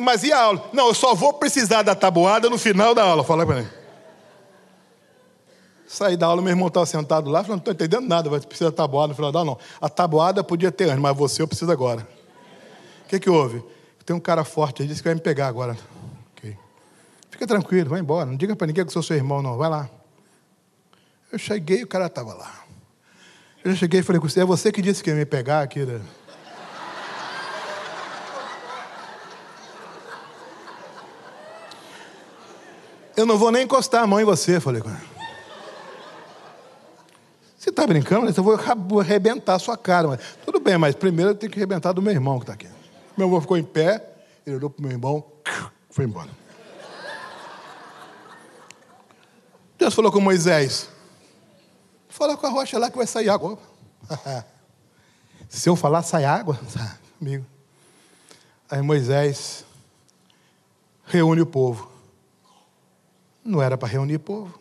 [0.00, 0.70] Mas e a aula?
[0.72, 3.24] Não, eu só vou precisar da tabuada no final da aula.
[3.24, 3.81] Fala para ele.
[5.92, 8.70] Saí da aula, meu irmão estava sentado lá, falando, não estou entendendo nada, vai precisar
[8.70, 9.50] da tabuada final da aula.
[9.50, 12.08] Não, a tabuada podia ter antes, mas você eu preciso agora.
[13.04, 13.62] O que, que houve?
[14.06, 15.76] Tem um cara forte aí, disse que vai me pegar agora.
[17.30, 18.24] Fica tranquilo, vai embora.
[18.24, 19.58] Não diga para ninguém que sou seu irmão, não.
[19.58, 19.90] Vai lá.
[21.30, 22.64] Eu cheguei o cara estava lá.
[23.62, 25.84] Eu cheguei e falei com você, é você que disse que ia me pegar aqui.
[25.84, 26.00] Né?
[33.14, 35.11] Eu não vou nem encostar a mão em você, falei com ele.
[37.82, 38.28] Está brincando?
[38.30, 40.06] Eu vou arrebentar a sua cara.
[40.06, 42.68] Mas, tudo bem, mas primeiro eu tenho que arrebentar do meu irmão que está aqui.
[43.16, 44.08] Meu irmão ficou em pé,
[44.46, 45.24] ele olhou para o meu irmão,
[45.90, 46.30] foi embora.
[49.76, 50.88] Deus falou com Moisés:
[52.08, 53.58] Fala com a rocha lá que vai sair água.
[55.48, 56.60] Se eu falar, sai água?
[57.20, 57.44] Amigo.
[58.70, 59.64] Aí Moisés
[61.04, 61.90] reúne o povo.
[63.44, 64.56] Não era para reunir povo.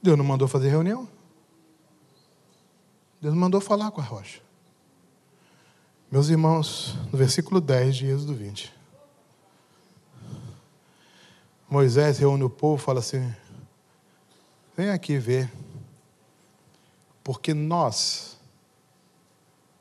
[0.00, 1.17] Deus não mandou fazer reunião.
[3.20, 4.40] Deus mandou falar com a rocha.
[6.10, 8.72] Meus irmãos, no versículo 10 de Êxodo 20.
[11.68, 13.34] Moisés reúne o povo e fala assim:
[14.76, 15.52] Vem aqui ver.
[17.22, 18.38] Porque nós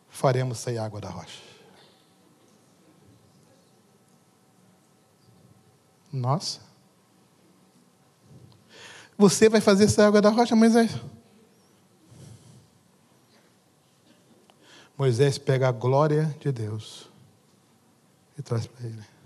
[0.09, 1.39] faremos sair água da rocha.
[6.11, 6.59] Nós?
[9.17, 10.91] Você vai fazer sair água da rocha, Moisés?
[14.97, 17.09] Moisés pega a glória de Deus
[18.37, 19.17] e traz para ele.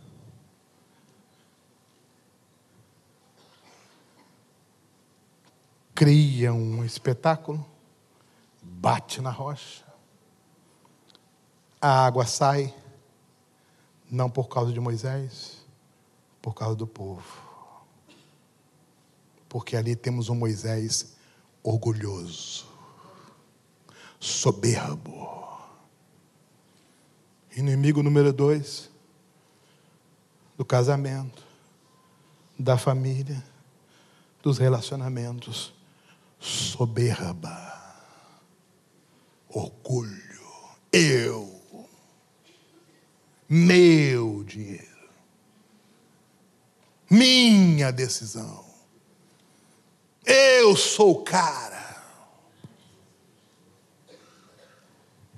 [6.01, 7.63] cria um espetáculo,
[8.59, 9.85] bate na rocha,
[11.79, 12.73] a água sai,
[14.09, 15.63] não por causa de Moisés,
[16.41, 17.21] por causa do povo.
[19.47, 21.13] Porque ali temos um Moisés
[21.61, 22.65] orgulhoso,
[24.19, 25.50] soberbo.
[27.55, 28.89] Inimigo número dois
[30.57, 31.43] do casamento,
[32.57, 33.43] da família,
[34.41, 35.73] dos relacionamentos
[36.39, 37.55] soberba,
[39.49, 40.21] orgulho,
[40.91, 41.61] eu,
[43.49, 45.09] meu dinheiro,
[47.09, 48.65] minha decisão,
[50.25, 51.80] eu sou o cara.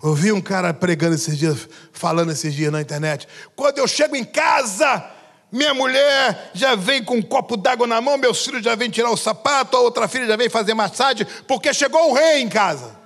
[0.03, 3.25] Ouvi um cara pregando esses dias, falando esses dias na internet.
[3.55, 5.09] Quando eu chego em casa,
[5.49, 9.11] minha mulher já vem com um copo d'água na mão, meus filhos já vêm tirar
[9.11, 12.99] o sapato, a outra filha já vem fazer massagem, porque chegou o rei em casa.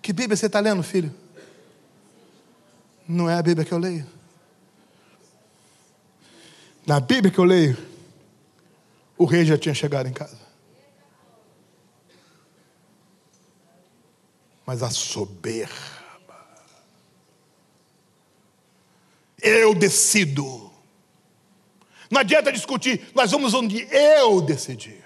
[0.00, 1.12] Que Bíblia você está lendo, filho?
[3.08, 4.06] Não é a Bíblia que eu leio.
[6.86, 7.76] Na Bíblia que eu leio,
[9.18, 10.45] o rei já tinha chegado em casa.
[14.66, 15.96] Mas a soberba
[19.46, 20.70] eu decido.
[22.10, 25.04] Não adianta discutir, nós vamos onde eu decidir.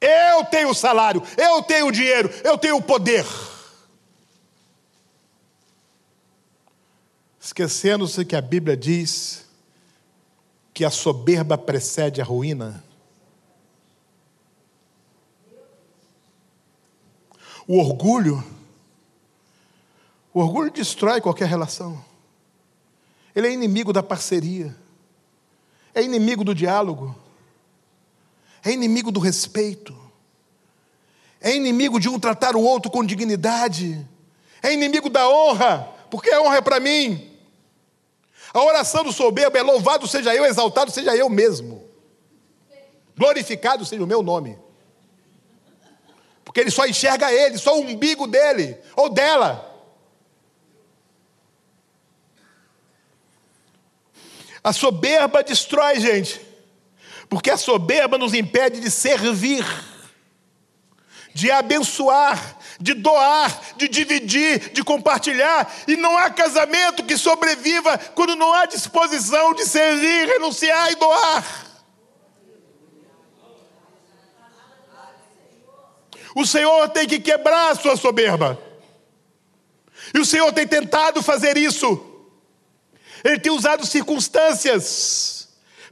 [0.00, 3.26] Eu tenho o salário, eu tenho o dinheiro, eu tenho o poder.
[7.38, 9.46] Esquecendo-se que a Bíblia diz
[10.72, 12.82] que a soberba precede a ruína.
[17.70, 18.42] O orgulho,
[20.34, 22.04] o orgulho destrói qualquer relação.
[23.32, 24.74] Ele é inimigo da parceria,
[25.94, 27.14] é inimigo do diálogo,
[28.64, 29.96] é inimigo do respeito,
[31.40, 34.04] é inimigo de um tratar o outro com dignidade,
[34.60, 37.38] é inimigo da honra, porque a honra é para mim.
[38.52, 41.84] A oração do soberbo é: louvado seja eu, exaltado seja eu mesmo.
[43.16, 44.58] Glorificado seja o meu nome.
[46.44, 49.70] Porque ele só enxerga ele, só o umbigo dele ou dela.
[54.62, 56.40] A soberba destrói, gente.
[57.28, 59.64] Porque a soberba nos impede de servir,
[61.32, 65.72] de abençoar, de doar, de dividir, de compartilhar.
[65.86, 71.69] E não há casamento que sobreviva quando não há disposição de servir, renunciar e doar.
[76.34, 78.58] O Senhor tem que quebrar a sua soberba.
[80.14, 82.06] E o Senhor tem tentado fazer isso.
[83.22, 85.48] Ele tem usado circunstâncias,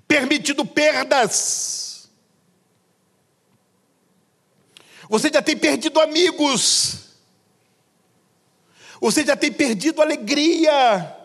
[0.07, 2.09] permitido perdas.
[5.09, 7.09] Você já tem perdido amigos.
[9.01, 11.17] Você já tem perdido alegria.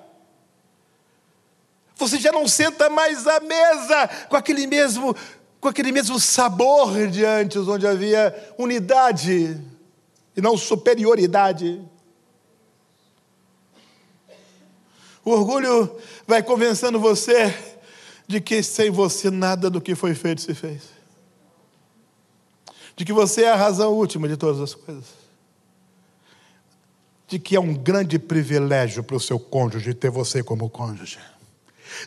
[1.96, 5.16] Você já não senta mais à mesa com aquele mesmo
[5.64, 9.58] com aquele mesmo sabor de antes, onde havia unidade
[10.36, 11.82] e não superioridade.
[15.24, 15.90] O orgulho
[16.28, 17.58] vai convencendo você
[18.28, 20.82] de que sem você nada do que foi feito se fez.
[22.98, 25.06] De que você é a razão última de todas as coisas.
[27.26, 31.20] De que é um grande privilégio para o seu cônjuge ter você como cônjuge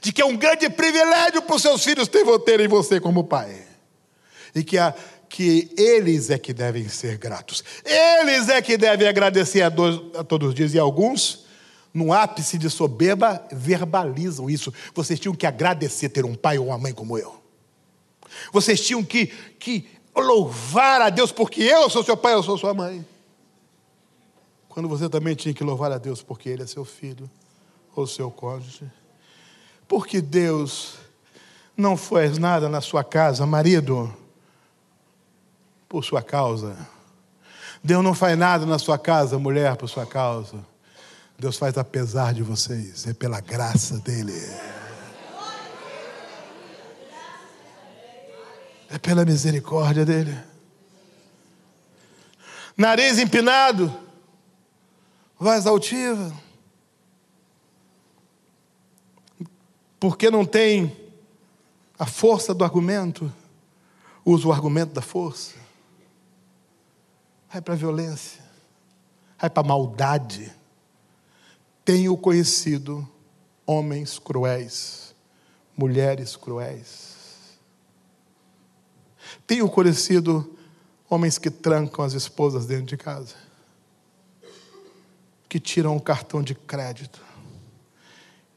[0.01, 2.09] de que é um grande privilégio para os seus filhos
[2.45, 3.67] terem você como pai.
[4.55, 4.95] E que, a,
[5.29, 7.63] que eles é que devem ser gratos.
[7.85, 10.75] Eles é que devem agradecer a, a todos os dias.
[10.75, 11.45] E alguns,
[11.93, 14.73] no ápice de soberba, verbalizam isso.
[14.95, 17.37] Vocês tinham que agradecer ter um pai ou uma mãe como eu.
[18.53, 19.27] Vocês tinham que,
[19.59, 23.05] que louvar a Deus porque eu sou seu pai, eu sou sua mãe.
[24.69, 27.31] Quando você também tinha que louvar a Deus porque Ele é seu filho
[27.95, 28.85] ou seu cônjuge.
[29.89, 30.95] Porque Deus
[31.77, 34.15] não faz nada na sua casa, marido,
[35.89, 36.77] por sua causa.
[37.83, 40.57] Deus não faz nada na sua casa, mulher, por sua causa.
[41.39, 44.33] Deus faz apesar de vocês, é pela graça dEle.
[48.89, 50.37] É pela misericórdia dEle.
[52.77, 53.95] Nariz empinado,
[55.39, 56.46] voz altiva
[59.99, 60.95] porque não tem
[61.99, 63.33] a força do argumento,
[64.25, 65.55] usa o argumento da força.
[67.51, 68.43] Vai para a violência,
[69.41, 70.53] vai para a maldade.
[71.85, 73.09] Tenho conhecido
[73.65, 75.15] homens cruéis,
[75.77, 77.17] mulheres cruéis.
[79.47, 80.57] Tenho conhecido
[81.09, 83.35] homens que trancam as esposas dentro de casa,
[85.49, 87.26] que tiram o cartão de crédito,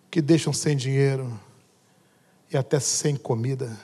[0.10, 1.40] que deixam sem dinheiro
[2.52, 3.78] e até sem comida.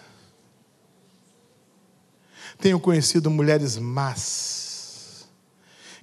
[2.58, 5.28] Tenho conhecido mulheres más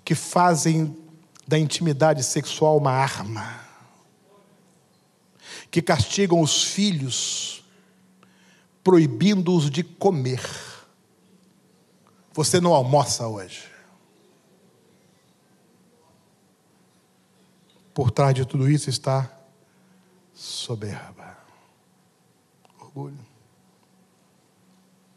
[0.05, 0.97] que fazem
[1.47, 3.61] da intimidade sexual uma arma,
[5.71, 7.65] que castigam os filhos,
[8.85, 10.43] proibindo-os de comer.
[12.33, 13.71] Você não almoça hoje.
[17.95, 19.42] Por trás de tudo isso está
[20.35, 21.37] soberba,
[22.79, 23.19] orgulho.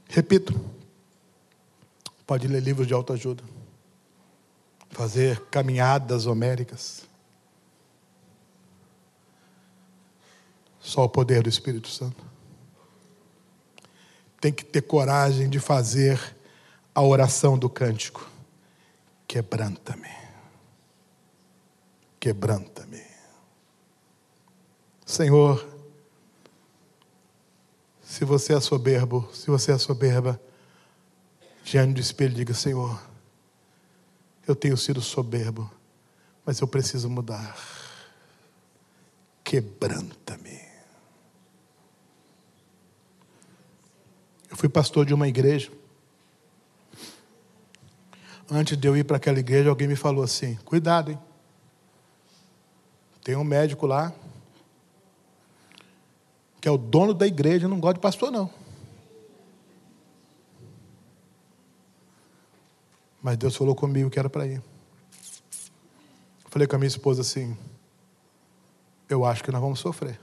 [0.07, 0.53] Repito,
[2.25, 3.43] pode ler livros de autoajuda,
[4.89, 7.03] fazer caminhadas homéricas.
[10.79, 12.23] Só o poder do Espírito Santo.
[14.39, 16.35] Tem que ter coragem de fazer
[16.93, 18.29] a oração do cântico.
[19.27, 20.13] Quebranta-me.
[22.19, 23.14] Quebranta-me.
[25.05, 25.63] Senhor,
[28.01, 30.41] se você é soberbo, se você é soberba,
[31.63, 32.99] diante do espelho, diga: Senhor,
[34.47, 35.69] eu tenho sido soberbo,
[36.43, 37.55] mas eu preciso mudar.
[39.43, 40.59] Quebranta-me.
[44.49, 45.71] Eu fui pastor de uma igreja.
[48.49, 51.19] Antes de eu ir para aquela igreja, alguém me falou assim: cuidado, hein?
[53.23, 54.11] Tem um médico lá
[56.65, 58.49] que é o dono da igreja, não gosta de pastor, não.
[63.21, 64.63] Mas Deus falou comigo que era para ir.
[66.47, 67.55] Falei com a minha esposa assim:
[69.07, 70.19] eu acho que nós vamos sofrer.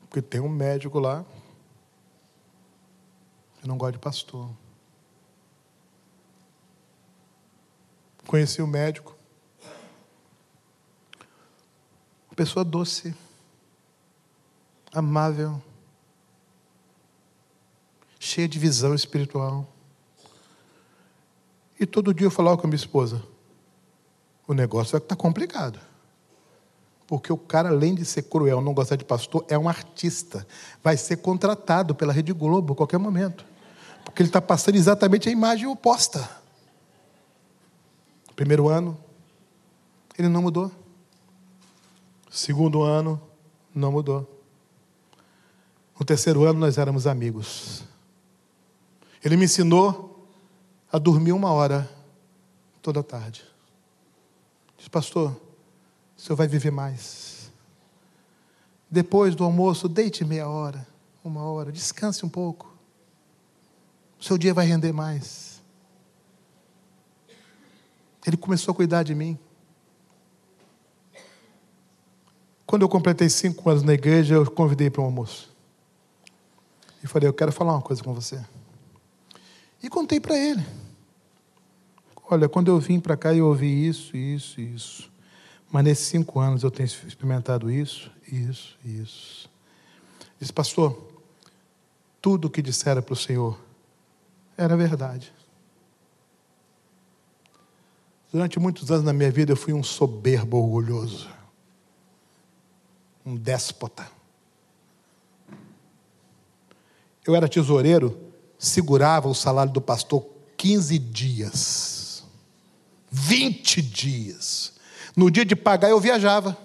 [0.00, 1.24] Porque tem um médico lá
[3.60, 4.50] que não gosta de pastor.
[8.26, 9.16] Conheci o médico.
[12.28, 13.14] Uma pessoa doce
[14.98, 15.62] amável,
[18.18, 19.66] cheia de visão espiritual.
[21.78, 23.22] E todo dia eu falava com a minha esposa:
[24.46, 25.78] o negócio vai estar complicado.
[27.06, 30.46] Porque o cara, além de ser cruel, não gostar de pastor, é um artista.
[30.82, 33.46] Vai ser contratado pela Rede Globo a qualquer momento.
[34.04, 36.28] Porque ele está passando exatamente a imagem oposta.
[38.36, 38.96] Primeiro ano,
[40.18, 40.70] ele não mudou.
[42.30, 43.20] Segundo ano,
[43.74, 44.37] não mudou.
[45.98, 47.82] No terceiro ano, nós éramos amigos.
[49.24, 50.28] Ele me ensinou
[50.92, 51.90] a dormir uma hora
[52.80, 53.44] toda tarde.
[54.76, 55.36] Disse, pastor,
[56.16, 57.50] o senhor vai viver mais.
[58.88, 60.86] Depois do almoço, deite meia hora,
[61.22, 62.72] uma hora, descanse um pouco.
[64.20, 65.60] O seu dia vai render mais.
[68.24, 69.38] Ele começou a cuidar de mim.
[72.64, 75.57] Quando eu completei cinco anos na igreja, eu convidei para um almoço.
[77.02, 78.44] E falei, eu quero falar uma coisa com você.
[79.82, 80.64] E contei para ele.
[82.30, 85.10] Olha, quando eu vim para cá, eu ouvi isso, isso, isso.
[85.70, 89.50] Mas nesses cinco anos eu tenho experimentado isso, isso, isso.
[90.38, 91.10] Disse, pastor,
[92.20, 93.58] tudo o que dissera para o Senhor
[94.56, 95.32] era verdade.
[98.30, 101.28] Durante muitos anos na minha vida eu fui um soberbo orgulhoso,
[103.24, 104.17] um déspota.
[107.28, 108.18] Eu era tesoureiro,
[108.58, 110.26] segurava o salário do pastor
[110.56, 112.24] 15 dias,
[113.10, 114.72] 20 dias.
[115.14, 116.56] No dia de pagar eu viajava.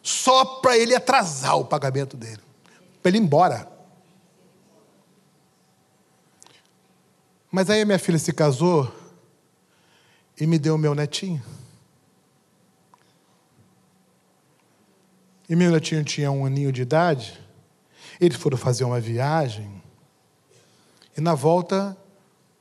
[0.00, 2.40] Só para ele atrasar o pagamento dele,
[3.02, 3.68] para ele ir embora.
[7.50, 8.94] Mas aí minha filha se casou
[10.40, 11.42] e me deu o meu netinho.
[15.48, 17.40] E meu netinho tinha um aninho de idade.
[18.20, 19.82] Eles foram fazer uma viagem.
[21.16, 21.96] E na volta,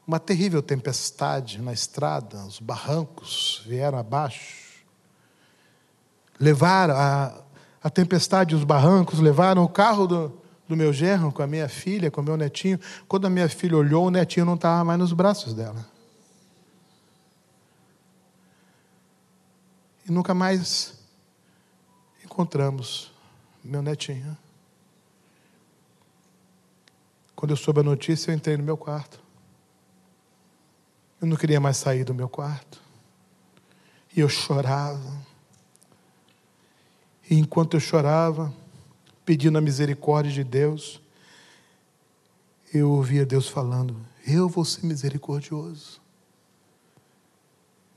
[0.05, 4.65] uma terrível tempestade na estrada, os barrancos vieram abaixo.
[6.39, 7.43] Levaram a,
[7.81, 12.11] a tempestade os barrancos levaram o carro do, do meu genro com a minha filha,
[12.11, 12.79] com o meu netinho.
[13.07, 15.85] Quando a minha filha olhou, o netinho não estava mais nos braços dela.
[20.07, 20.94] E nunca mais
[22.35, 23.13] encontramos
[23.63, 24.37] meu netinho.
[27.33, 29.21] Quando eu soube a notícia, eu entrei no meu quarto.
[31.21, 32.81] Eu não queria mais sair do meu quarto.
[34.13, 35.17] E eu chorava.
[37.29, 38.53] E enquanto eu chorava,
[39.25, 41.01] pedindo a misericórdia de Deus,
[42.73, 43.95] eu ouvia Deus falando:
[44.27, 46.01] Eu vou ser misericordioso.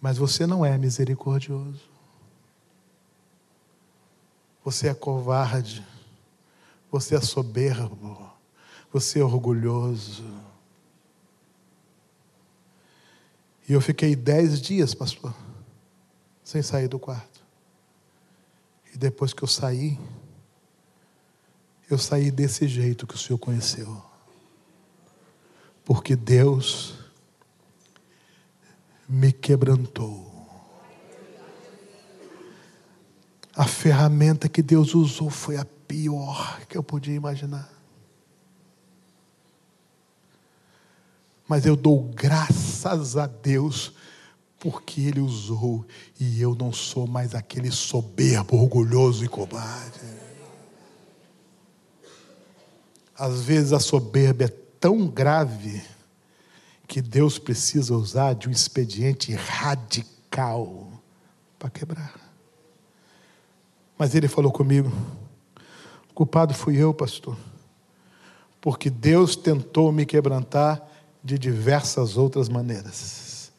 [0.01, 1.88] Mas você não é misericordioso.
[4.69, 5.83] Você é covarde.
[6.93, 8.31] Você é soberbo.
[8.93, 10.23] Você é orgulhoso.
[13.67, 15.35] E eu fiquei dez dias, pastor,
[16.45, 17.43] sem sair do quarto.
[18.93, 19.99] E depois que eu saí,
[21.89, 24.05] eu saí desse jeito que o Senhor conheceu.
[25.83, 26.95] Porque Deus
[29.09, 30.28] me quebrantou.
[33.59, 37.69] A ferramenta que Deus usou foi a pior que eu podia imaginar.
[41.49, 43.93] Mas eu dou graças a Deus
[44.61, 45.85] porque Ele usou
[46.21, 50.07] e eu não sou mais aquele soberbo, orgulhoso e covarde.
[53.17, 55.83] Às vezes a soberba é tão grave
[56.87, 60.93] que Deus precisa usar de um expediente radical
[61.59, 62.28] para quebrar.
[63.99, 64.91] Mas ele falou comigo:
[66.09, 67.37] o culpado fui eu, pastor,
[68.61, 70.87] porque Deus tentou me quebrantar
[71.23, 73.51] de diversas outras maneiras,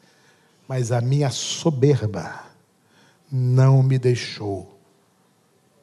[0.68, 2.46] mas a minha soberba
[3.30, 4.80] não me deixou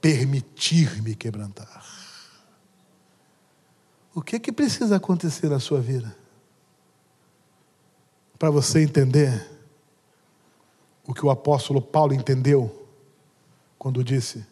[0.01, 1.85] permitir-me quebrantar.
[4.15, 6.17] O que, que precisa acontecer na sua vida
[8.39, 9.47] para você entender
[11.07, 12.86] o que o apóstolo Paulo entendeu
[13.79, 14.45] quando disse: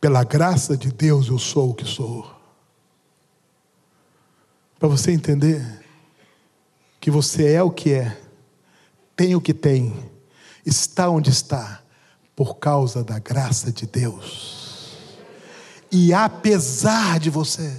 [0.00, 2.32] Pela graça de Deus eu sou o que sou.
[4.78, 5.84] Para você entender
[7.00, 8.20] que você é o que é,
[9.16, 10.10] tem o que tem,
[10.64, 11.82] está onde está,
[12.34, 14.64] por causa da graça de Deus
[15.94, 17.72] e apesar de você.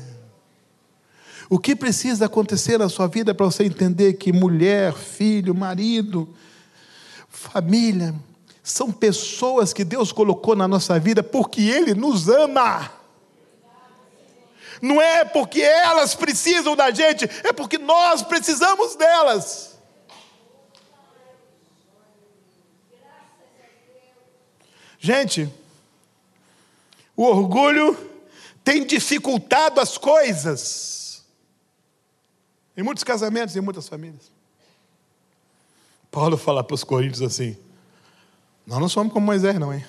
[1.50, 6.34] O que precisa acontecer na sua vida para você entender que mulher, filho, marido,
[7.28, 8.16] família
[8.66, 12.92] são pessoas que Deus colocou na nossa vida porque Ele nos ama.
[14.82, 19.78] Não é porque elas precisam da gente, é porque nós precisamos delas.
[24.98, 25.48] Gente,
[27.16, 27.96] o orgulho
[28.64, 31.24] tem dificultado as coisas.
[32.76, 34.32] Em muitos casamentos, em muitas famílias.
[36.10, 37.56] Paulo fala para os coríntios assim:
[38.66, 39.86] Nós não somos como Moisés, não, hein?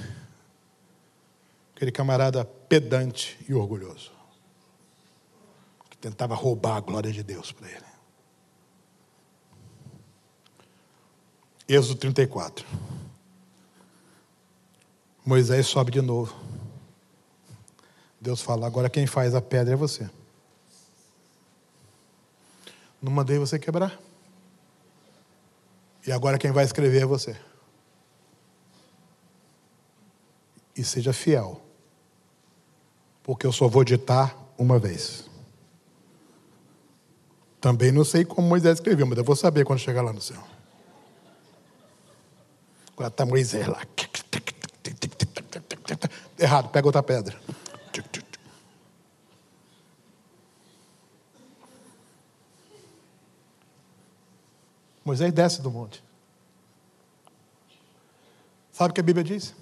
[1.75, 4.13] Aquele camarada pedante e orgulhoso.
[5.89, 7.87] Que tentava roubar a glória de Deus para ele.
[11.69, 12.67] Êxodo 34.
[15.25, 16.35] Moisés sobe de novo.
[18.21, 20.09] Deus fala: agora quem faz a pedra é você.
[23.03, 23.99] Não mandei você quebrar.
[26.07, 27.37] E agora quem vai escrever é você.
[30.77, 31.61] E seja fiel.
[33.23, 35.25] Porque eu só vou ditar uma vez.
[37.61, 40.43] Também não sei como Moisés escreveu, mas eu vou saber quando chegar lá no céu.
[42.93, 43.81] Agora está Moisés lá.
[46.39, 47.41] Errado, pega outra pedra.
[55.05, 56.03] Moisés desce do monte.
[58.73, 59.55] Sabe o que a Bíblia diz?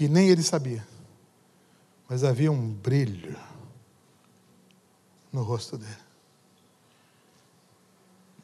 [0.00, 0.82] Que nem ele sabia,
[2.08, 3.38] mas havia um brilho
[5.30, 5.94] no rosto dele.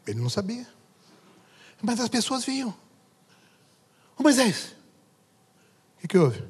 [0.06, 0.66] Ele não sabia,
[1.80, 2.76] mas as pessoas viam.
[4.18, 4.76] Ô Moisés,
[5.96, 6.44] o que, que houve?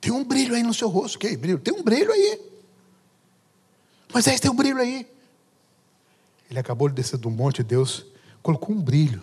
[0.00, 1.18] Tem um brilho aí no seu rosto.
[1.18, 1.58] Que brilho?
[1.58, 2.40] Tem um brilho aí.
[4.10, 5.06] Moisés, tem um brilho aí.
[6.48, 8.06] Ele acabou de descer do monte, Deus
[8.42, 9.22] colocou um brilho.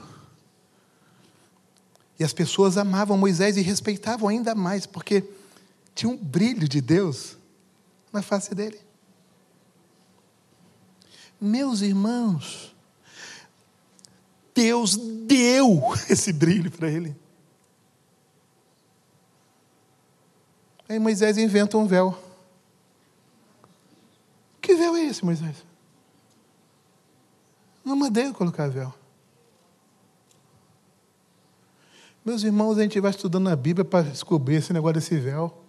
[2.24, 5.26] E as pessoas amavam Moisés e respeitavam ainda mais, porque
[5.94, 7.38] tinha um brilho de Deus
[8.14, 8.80] na face dele.
[11.42, 12.74] Meus irmãos,
[14.56, 17.14] Deus deu esse brilho para ele.
[20.88, 22.18] Aí Moisés inventa um véu.
[24.62, 25.58] Que véu é esse, Moisés?
[27.84, 28.94] Não mandei eu colocar véu.
[32.26, 35.62] Meus irmãos, a gente vai estudando a Bíblia para descobrir esse negócio desse véu.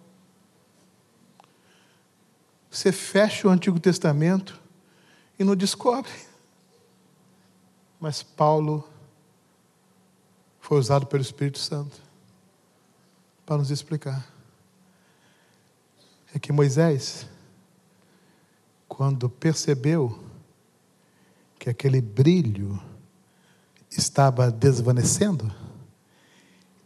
[2.71, 4.57] Você fecha o Antigo Testamento
[5.37, 6.11] e não descobre.
[7.99, 8.87] Mas Paulo
[10.61, 12.01] foi usado pelo Espírito Santo
[13.45, 14.25] para nos explicar.
[16.33, 17.27] É que Moisés,
[18.87, 20.23] quando percebeu
[21.59, 22.81] que aquele brilho
[23.89, 25.53] estava desvanecendo,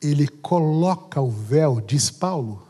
[0.01, 2.65] ele coloca o véu, diz Paulo,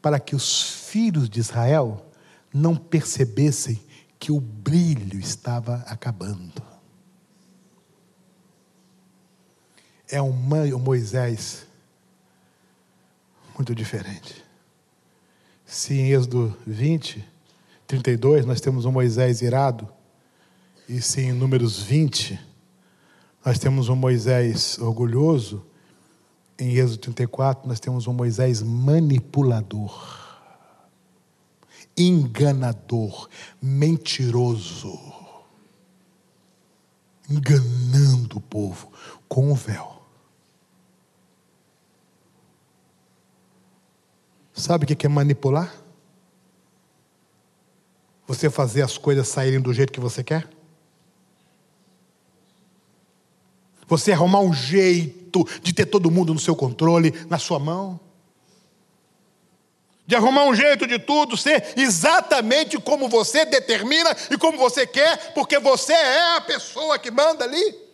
[0.00, 2.04] para que os filhos de Israel
[2.52, 3.80] não percebessem
[4.18, 6.62] que o brilho estava acabando.
[10.08, 10.32] É um
[10.78, 11.66] Moisés
[13.54, 14.44] muito diferente.
[15.64, 17.24] Se em Êxodo 20,
[17.86, 19.88] 32, nós temos um Moisés irado,
[20.88, 22.38] e se em Números 20,
[23.44, 25.64] nós temos um Moisés orgulhoso,
[26.58, 30.24] em Êxodo 34, nós temos um Moisés manipulador,
[31.96, 33.28] enganador,
[33.60, 34.98] mentiroso,
[37.28, 38.92] enganando o povo
[39.28, 40.02] com o véu.
[44.52, 45.74] Sabe o que é manipular?
[48.26, 50.48] Você fazer as coisas saírem do jeito que você quer?
[53.86, 58.00] Você arrumar um jeito de ter todo mundo no seu controle, na sua mão.
[60.06, 65.32] De arrumar um jeito de tudo ser exatamente como você determina e como você quer,
[65.32, 67.84] porque você é a pessoa que manda ali.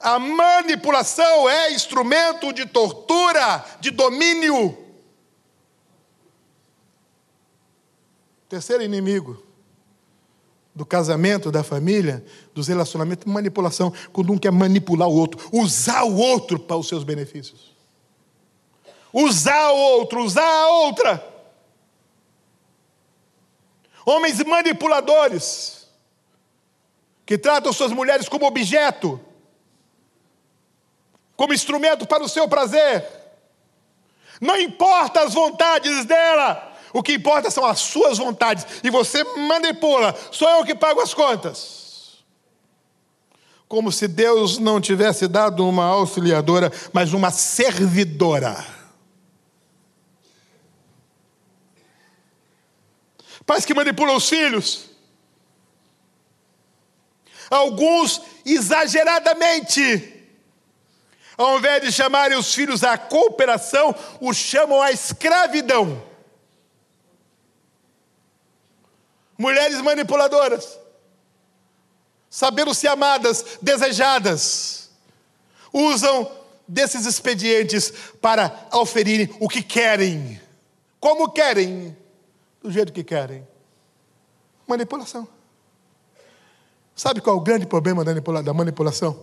[0.00, 4.76] A manipulação é instrumento de tortura, de domínio.
[8.48, 9.45] Terceiro inimigo
[10.76, 12.22] do casamento, da família,
[12.52, 17.02] dos relacionamentos, manipulação, quando um quer manipular o outro, usar o outro para os seus
[17.02, 17.74] benefícios.
[19.10, 21.34] Usar o outro, usar a outra.
[24.04, 25.88] Homens manipuladores,
[27.24, 29.18] que tratam suas mulheres como objeto,
[31.34, 33.02] como instrumento para o seu prazer.
[34.42, 38.66] Não importa as vontades dela, o que importa são as suas vontades.
[38.82, 40.14] E você manipula.
[40.30, 41.84] Sou eu que pago as contas.
[43.68, 48.64] como se Deus não tivesse dado uma auxiliadora, mas uma servidora.
[53.44, 54.90] Pais que manipulam os filhos.
[57.50, 60.14] Alguns exageradamente.
[61.36, 66.02] Ao invés de chamarem os filhos à cooperação, os chamam à escravidão.
[69.38, 70.78] Mulheres manipuladoras
[72.36, 74.90] sabendo-se amadas, desejadas,
[75.72, 76.30] usam
[76.68, 80.38] desses expedientes para oferirem o que querem,
[81.00, 81.96] como querem,
[82.62, 83.46] do jeito que querem.
[84.66, 85.26] Manipulação.
[86.94, 89.18] Sabe qual é o grande problema da manipulação?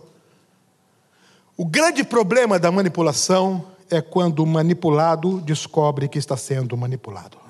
[1.56, 7.43] O grande problema da manipulação é quando o manipulado descobre que está sendo manipulado.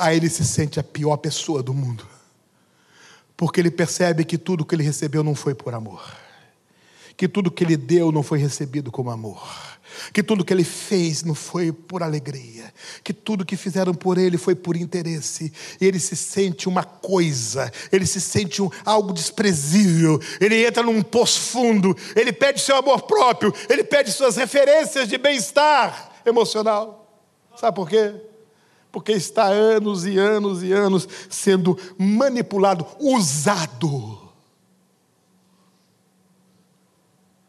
[0.00, 2.06] Aí ele se sente a pior pessoa do mundo.
[3.36, 6.02] Porque ele percebe que tudo que ele recebeu não foi por amor,
[7.16, 9.46] que tudo que ele deu não foi recebido como amor,
[10.12, 12.72] que tudo que ele fez não foi por alegria,
[13.02, 18.06] que tudo que fizeram por ele foi por interesse, ele se sente uma coisa, ele
[18.06, 23.54] se sente um, algo desprezível, ele entra num poço fundo, ele pede seu amor próprio,
[23.68, 27.06] ele pede suas referências de bem-estar emocional.
[27.56, 28.29] Sabe por quê?
[28.92, 34.30] Porque está anos e anos e anos sendo manipulado, usado.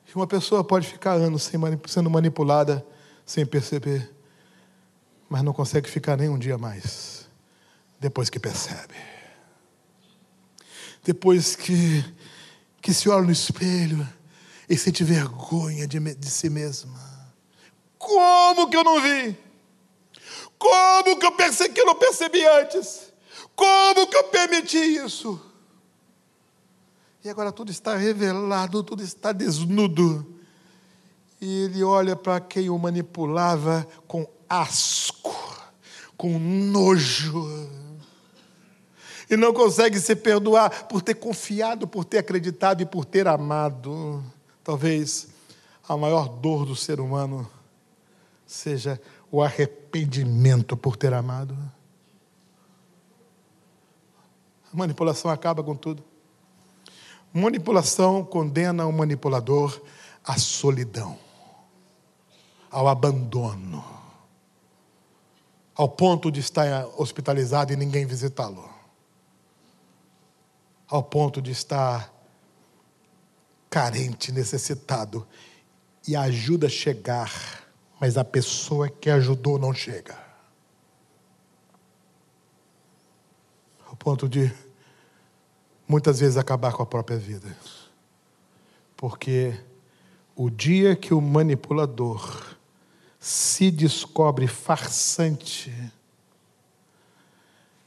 [0.08, 1.50] E uma pessoa pode ficar anos
[1.88, 2.86] sendo manipulada
[3.26, 4.14] sem perceber,
[5.30, 7.28] mas não consegue ficar nem um dia mais,
[8.00, 8.94] depois que percebe.
[11.04, 12.04] Depois que,
[12.82, 14.08] que se olha no espelho
[14.70, 17.00] e sente vergonha de, de si mesma.
[17.98, 19.38] Como que eu não vi?
[20.62, 23.12] Como que eu pensei que eu não percebi antes?
[23.56, 25.42] Como que eu permiti isso?
[27.26, 30.24] E agora tudo está revelado, tudo está desnudo.
[31.42, 35.36] E ele olha para quem o manipulava com asco,
[36.16, 37.68] com nojo.
[39.28, 44.24] E não consegue se perdoar por ter confiado, por ter acreditado e por ter amado.
[44.64, 45.30] Talvez
[45.90, 47.50] a maior dor do ser humano
[48.52, 51.58] seja o arrependimento por ter amado.
[54.72, 56.04] A manipulação acaba com tudo.
[57.34, 59.82] Manipulação condena o manipulador
[60.22, 61.18] à solidão,
[62.70, 63.84] ao abandono,
[65.74, 68.70] ao ponto de estar hospitalizado e ninguém visitá-lo,
[70.90, 72.14] ao ponto de estar
[73.70, 75.26] carente, necessitado
[76.06, 77.61] e a ajuda chegar
[78.02, 80.18] mas a pessoa que ajudou não chega.
[83.86, 84.52] Ao ponto de
[85.88, 87.56] muitas vezes acabar com a própria vida.
[88.98, 89.54] Porque
[90.36, 92.58] o dia que o manipulador
[93.20, 95.72] se descobre farsante,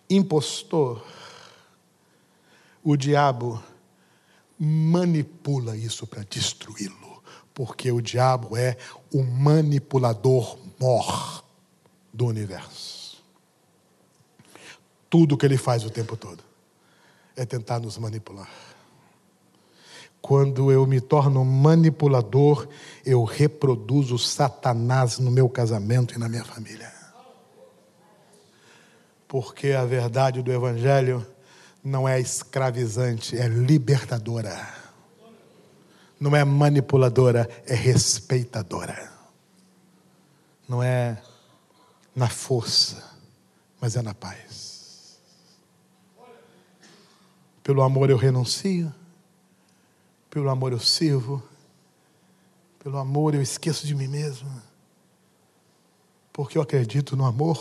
[0.08, 1.04] impostor,
[2.84, 3.60] o diabo
[4.60, 7.04] manipula isso para destruí-lo
[7.54, 8.76] porque o diabo é
[9.14, 11.44] o manipulador mor
[12.12, 13.22] do universo.
[15.08, 16.42] Tudo que ele faz o tempo todo
[17.36, 18.50] é tentar nos manipular.
[20.20, 22.66] Quando eu me torno manipulador,
[23.06, 26.92] eu reproduzo Satanás no meu casamento e na minha família.
[29.28, 31.24] Porque a verdade do Evangelho
[31.84, 34.83] não é escravizante, é libertadora
[36.18, 39.12] não é manipuladora, é respeitadora.
[40.68, 41.22] Não é
[42.14, 43.02] na força,
[43.80, 45.18] mas é na paz.
[47.62, 48.94] Pelo amor eu renuncio,
[50.30, 51.42] pelo amor eu sirvo,
[52.78, 54.50] pelo amor eu esqueço de mim mesmo,
[56.32, 57.58] porque eu acredito no amor.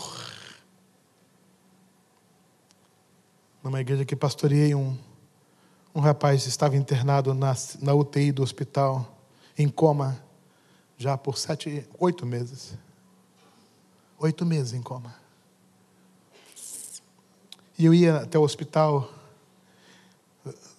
[3.62, 4.98] Numa igreja que pastoreei um
[5.94, 9.16] um rapaz estava internado na, na UTI do hospital,
[9.56, 10.20] em coma,
[10.98, 12.74] já por sete, oito meses.
[14.18, 15.14] Oito meses em coma.
[17.78, 19.12] E eu ia até o hospital,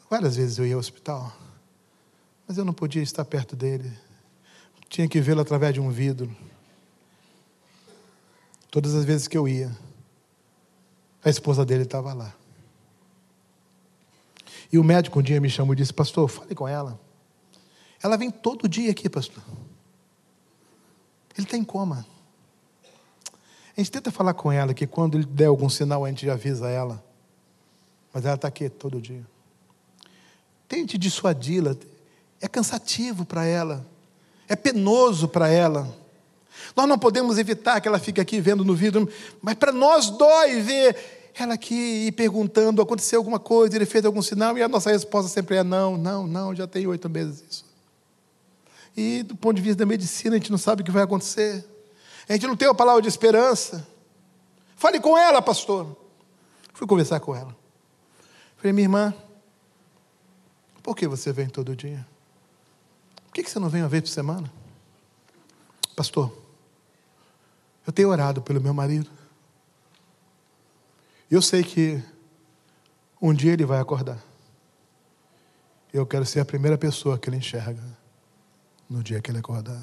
[0.09, 1.31] várias vezes eu ia ao hospital,
[2.47, 3.91] mas eu não podia estar perto dele.
[4.89, 6.33] Tinha que vê-lo através de um vidro.
[8.69, 9.75] Todas as vezes que eu ia,
[11.23, 12.33] a esposa dele estava lá.
[14.71, 16.99] E o médico um dia me chamou e disse: Pastor, fale com ela.
[18.01, 19.43] Ela vem todo dia aqui, pastor.
[21.37, 22.05] Ele está em coma.
[23.75, 26.69] A gente tenta falar com ela que quando ele der algum sinal a gente avisa
[26.69, 27.03] ela.
[28.13, 29.25] Mas ela está aqui todo dia.
[30.67, 31.75] Tente dissuadi-la.
[32.39, 33.85] É cansativo para ela.
[34.47, 35.93] É penoso para ela.
[36.75, 39.09] Nós não podemos evitar que ela fique aqui vendo no vidro,
[39.41, 44.57] mas para nós dói ver ela aqui perguntando: aconteceu alguma coisa, ele fez algum sinal,
[44.57, 47.65] e a nossa resposta sempre é: não, não, não, já tem oito meses isso.
[48.95, 51.65] E do ponto de vista da medicina, a gente não sabe o que vai acontecer.
[52.29, 53.85] A gente não tem uma palavra de esperança.
[54.75, 55.95] Fale com ela, pastor.
[56.73, 57.55] Fui conversar com ela.
[58.57, 59.13] Falei, minha irmã,
[60.81, 62.05] por que você vem todo dia?
[63.27, 64.51] Por que você não vem uma vez por semana?
[65.95, 66.31] Pastor,
[67.85, 69.09] eu tenho orado pelo meu marido.
[71.29, 72.03] Eu sei que
[73.21, 74.23] um dia ele vai acordar.
[75.91, 77.81] Eu quero ser a primeira pessoa que ele enxerga
[78.89, 79.81] no dia que ele acordar.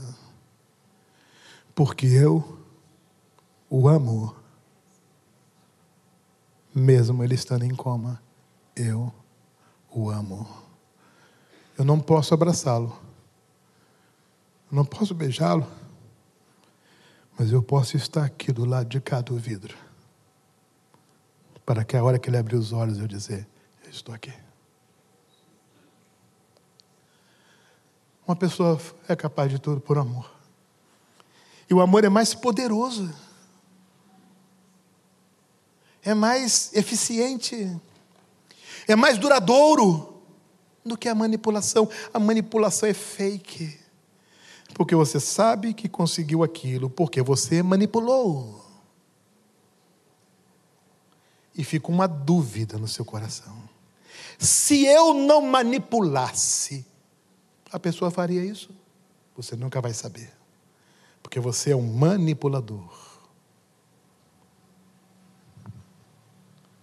[1.74, 2.60] Porque eu
[3.68, 4.36] o amo.
[6.74, 8.22] Mesmo ele estando em coma,
[8.76, 9.12] eu
[9.90, 10.48] o amo.
[11.76, 12.96] Eu não posso abraçá-lo.
[14.70, 15.66] Não posso beijá-lo.
[17.38, 19.76] Mas eu posso estar aqui do lado de cá do vidro.
[21.72, 23.48] Para que a hora que ele abrir os olhos eu dizer:
[23.82, 24.30] Eu estou aqui.
[28.26, 30.30] Uma pessoa é capaz de tudo por amor.
[31.70, 33.10] E o amor é mais poderoso,
[36.04, 37.74] é mais eficiente,
[38.86, 40.22] é mais duradouro
[40.84, 41.88] do que a manipulação.
[42.12, 43.80] A manipulação é fake,
[44.74, 48.71] porque você sabe que conseguiu aquilo, porque você manipulou.
[51.54, 53.56] E fica uma dúvida no seu coração.
[54.38, 56.86] Se eu não manipulasse,
[57.70, 58.70] a pessoa faria isso?
[59.36, 60.32] Você nunca vai saber.
[61.22, 62.92] Porque você é um manipulador.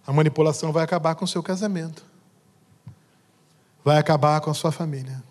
[0.06, 2.04] A manipulação vai acabar com o seu casamento.
[3.84, 5.22] Vai acabar com a sua família.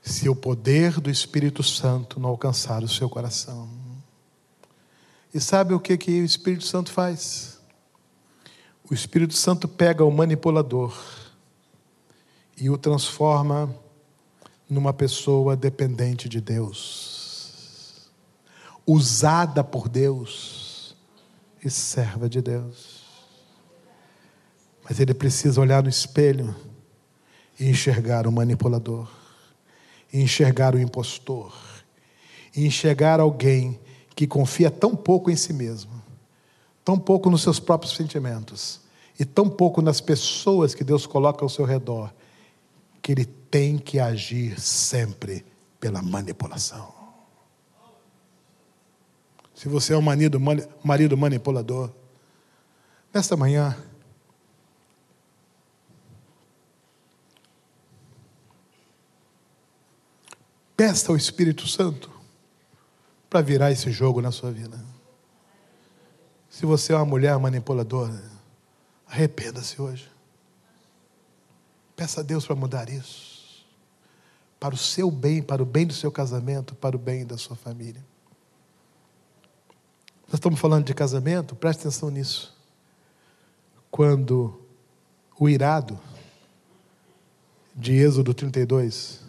[0.00, 3.68] Se o poder do Espírito Santo não alcançar o seu coração.
[5.32, 7.60] E sabe o que, que o Espírito Santo faz?
[8.90, 10.96] O Espírito Santo pega o manipulador
[12.56, 13.74] e o transforma
[14.68, 18.10] numa pessoa dependente de Deus,
[18.86, 20.96] usada por Deus
[21.62, 23.04] e serva de Deus.
[24.82, 26.56] Mas ele precisa olhar no espelho
[27.60, 29.10] e enxergar o manipulador,
[30.10, 31.54] enxergar o impostor,
[32.56, 33.78] enxergar alguém
[34.18, 35.92] que confia tão pouco em si mesmo,
[36.84, 38.80] tão pouco nos seus próprios sentimentos
[39.16, 42.12] e tão pouco nas pessoas que Deus coloca ao seu redor
[43.00, 45.46] que ele tem que agir sempre
[45.78, 46.92] pela manipulação.
[49.54, 50.40] Se você é um marido,
[50.82, 51.88] marido manipulador,
[53.14, 53.78] nesta manhã,
[60.76, 62.17] peça ao Espírito Santo
[63.28, 64.78] para virar esse jogo na sua vida.
[66.48, 68.22] Se você é uma mulher manipuladora,
[69.06, 70.10] arrependa-se hoje.
[71.94, 73.66] Peça a Deus para mudar isso.
[74.58, 77.56] Para o seu bem, para o bem do seu casamento, para o bem da sua
[77.56, 78.04] família.
[80.26, 82.56] Nós estamos falando de casamento, preste atenção nisso.
[83.90, 84.60] Quando
[85.38, 85.98] o irado
[87.74, 89.20] de Êxodo 32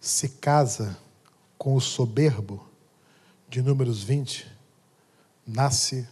[0.00, 0.96] se casa
[1.58, 2.64] com o soberbo
[3.48, 4.46] de Números 20,
[5.44, 6.06] nasce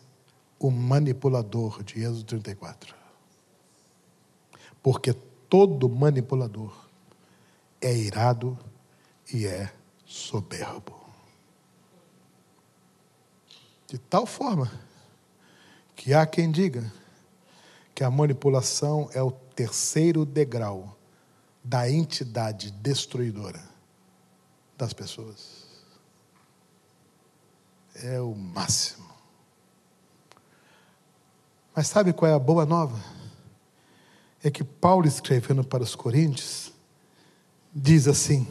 [0.59, 2.95] o manipulador de Êxodo 34.
[4.83, 5.13] Porque
[5.49, 6.75] todo manipulador
[7.81, 8.59] é irado
[9.33, 9.73] e é
[10.05, 10.97] soberbo.
[13.87, 14.73] De tal forma
[15.95, 16.93] que há quem diga
[17.95, 20.97] que a manipulação é o terceiro degrau
[21.63, 23.76] da entidade destruidora
[24.77, 25.65] das pessoas.
[27.95, 29.07] É o máximo.
[31.75, 33.17] Mas sabe qual é a boa nova?
[34.47, 36.73] é que Paulo, escrevendo para os Coríntios,
[37.75, 38.47] diz assim: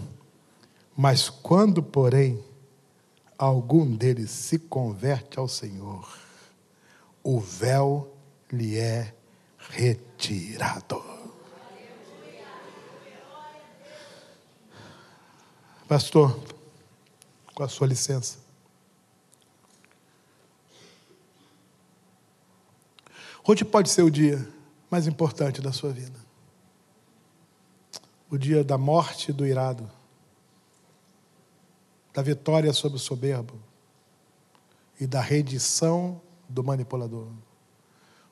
[0.96, 2.44] Mas quando, porém,
[3.38, 6.06] algum deles se converte ao Senhor,
[7.24, 8.14] o véu
[8.52, 9.14] lhe é
[9.58, 11.15] retirado.
[15.88, 16.40] Pastor,
[17.54, 18.40] com a sua licença.
[23.48, 24.52] Hoje pode ser o dia
[24.90, 26.20] mais importante da sua vida.
[28.32, 29.88] O dia da morte do irado,
[32.12, 33.54] da vitória sobre o soberbo
[35.00, 36.20] e da redição
[36.50, 37.28] do manipulador.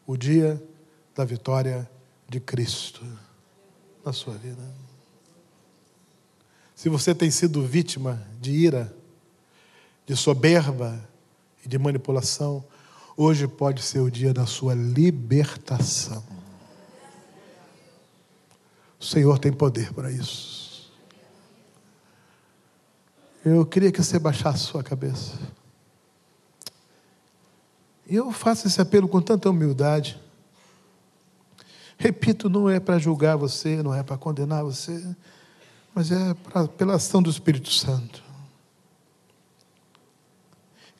[0.07, 0.61] O dia
[1.13, 1.87] da vitória
[2.27, 3.05] de Cristo
[4.03, 4.92] na sua vida.
[6.83, 8.93] Se você tem sido vítima de ira,
[10.05, 10.99] de soberba
[11.63, 12.61] e de manipulação,
[13.15, 16.21] hoje pode ser o dia da sua libertação.
[18.99, 20.91] O Senhor tem poder para isso.
[23.45, 25.39] Eu queria que você baixasse sua cabeça.
[28.05, 30.19] E eu faço esse apelo com tanta humildade.
[31.97, 35.15] Repito, não é para julgar você, não é para condenar você,
[35.93, 38.23] mas é pra, pela ação do Espírito Santo.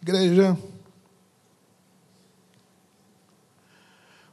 [0.02, 0.58] Igreja,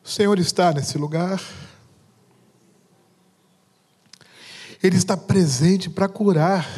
[0.04, 1.40] o Senhor está nesse lugar.
[4.82, 6.68] Ele está presente para curar.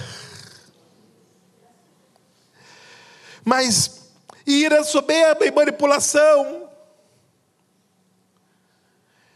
[3.45, 4.11] Mas
[4.47, 6.69] ira, soberba e manipulação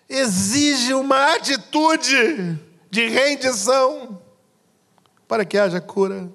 [0.09, 2.59] exige uma atitude
[2.91, 4.06] de rendição
[5.27, 6.31] para que haja cura.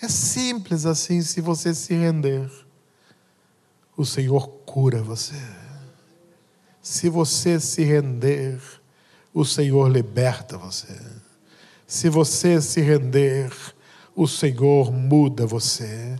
[0.00, 2.50] É simples assim, se você se render,
[3.96, 5.40] o Senhor cura você.
[6.82, 8.60] Se você se render,
[9.32, 10.94] o Senhor liberta você.
[11.86, 13.50] Se você se render,
[14.14, 16.16] o Senhor muda você.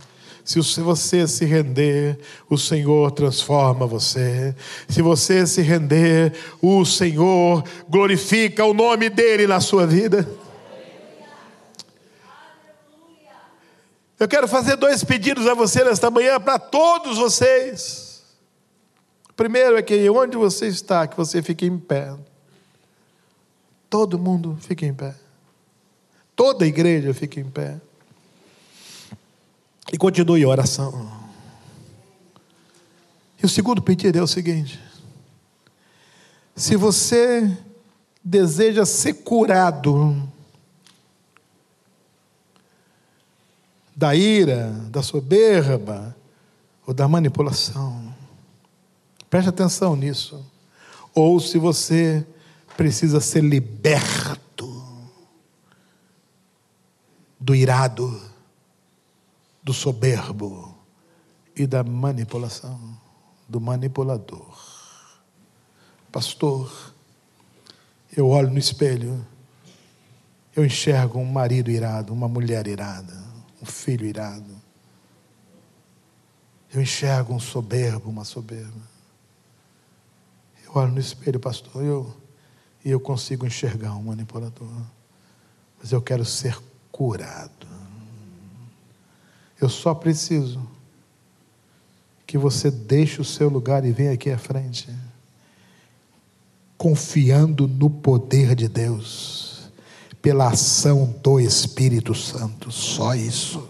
[0.47, 2.17] Se você se render,
[2.49, 4.55] o Senhor transforma você.
[4.87, 10.25] Se você se render, o Senhor glorifica o nome dEle na sua vida.
[14.17, 18.23] Eu quero fazer dois pedidos a você nesta manhã, para todos vocês.
[19.35, 22.15] Primeiro é que onde você está, que você fique em pé.
[23.89, 25.13] Todo mundo fique em pé.
[26.37, 27.81] Toda a igreja fique em pé.
[29.91, 31.11] E continue a oração.
[33.41, 34.79] E o segundo pedido é o seguinte:
[36.55, 37.55] se você
[38.23, 40.29] deseja ser curado
[43.95, 46.15] da ira, da soberba
[46.85, 48.13] ou da manipulação,
[49.29, 50.45] preste atenção nisso.
[51.15, 52.25] Ou se você
[52.75, 54.47] precisa ser liberto
[57.39, 58.26] do irado,
[59.67, 60.73] do soberbo
[61.53, 62.79] e da manipulação,
[63.49, 64.57] do manipulador.
[66.09, 66.93] Pastor,
[68.15, 69.27] eu olho no espelho,
[70.55, 73.13] eu enxergo um marido irado, uma mulher irada,
[73.61, 74.55] um filho irado.
[76.73, 78.87] Eu enxergo um soberbo, uma soberba.
[80.65, 82.15] Eu olho no espelho, pastor, eu,
[82.85, 84.81] e eu consigo enxergar um manipulador.
[85.77, 86.57] Mas eu quero ser
[86.89, 87.67] curado.
[89.59, 90.59] Eu só preciso
[92.25, 94.89] que você deixe o seu lugar e venha aqui à frente,
[96.77, 99.71] confiando no poder de Deus,
[100.21, 102.71] pela ação do Espírito Santo.
[102.71, 103.67] Só isso.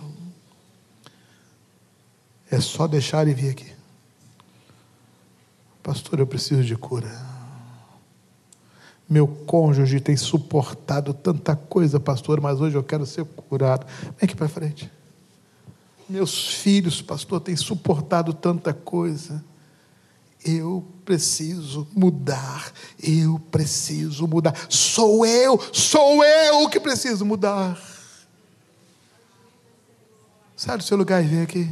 [2.50, 3.72] É só deixar ele vir aqui.
[5.84, 7.10] Pastor, eu preciso de cura.
[9.10, 13.86] Meu cônjuge tem suportado tanta coisa, pastor, mas hoje eu quero ser curado.
[14.02, 14.92] Vem aqui para frente.
[16.10, 19.44] Meus filhos, pastor, têm suportado tanta coisa.
[20.46, 22.72] Eu preciso mudar.
[23.02, 24.56] Eu preciso mudar.
[24.70, 27.78] Sou eu, sou eu que preciso mudar.
[30.56, 31.70] Saia do seu lugar e vem aqui.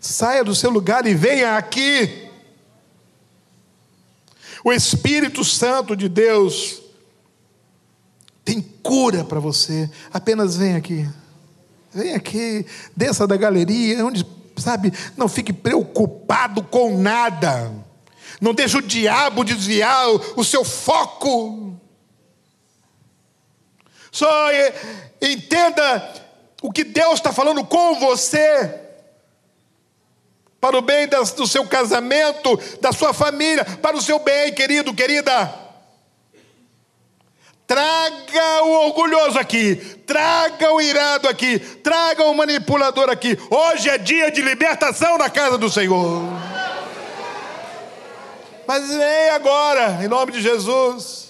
[0.00, 2.30] Saia do seu lugar e venha aqui.
[4.64, 6.80] O Espírito Santo de Deus
[8.44, 9.90] tem cura para você.
[10.12, 11.08] Apenas vem aqui.
[11.92, 12.64] Vem aqui,
[12.96, 14.24] desça da galeria, onde,
[14.56, 17.72] sabe, não fique preocupado com nada.
[18.40, 21.78] Não deixe o diabo desviar o seu foco.
[24.10, 24.48] Só
[25.20, 26.14] entenda
[26.62, 28.78] o que Deus está falando com você.
[30.60, 35.69] Para o bem do seu casamento, da sua família, para o seu bem, querido, querida.
[37.70, 43.38] Traga o orgulhoso aqui, traga o irado aqui, traga o manipulador aqui.
[43.48, 46.20] Hoje é dia de libertação na casa do Senhor.
[48.66, 51.28] Mas vem agora, em nome de Jesus.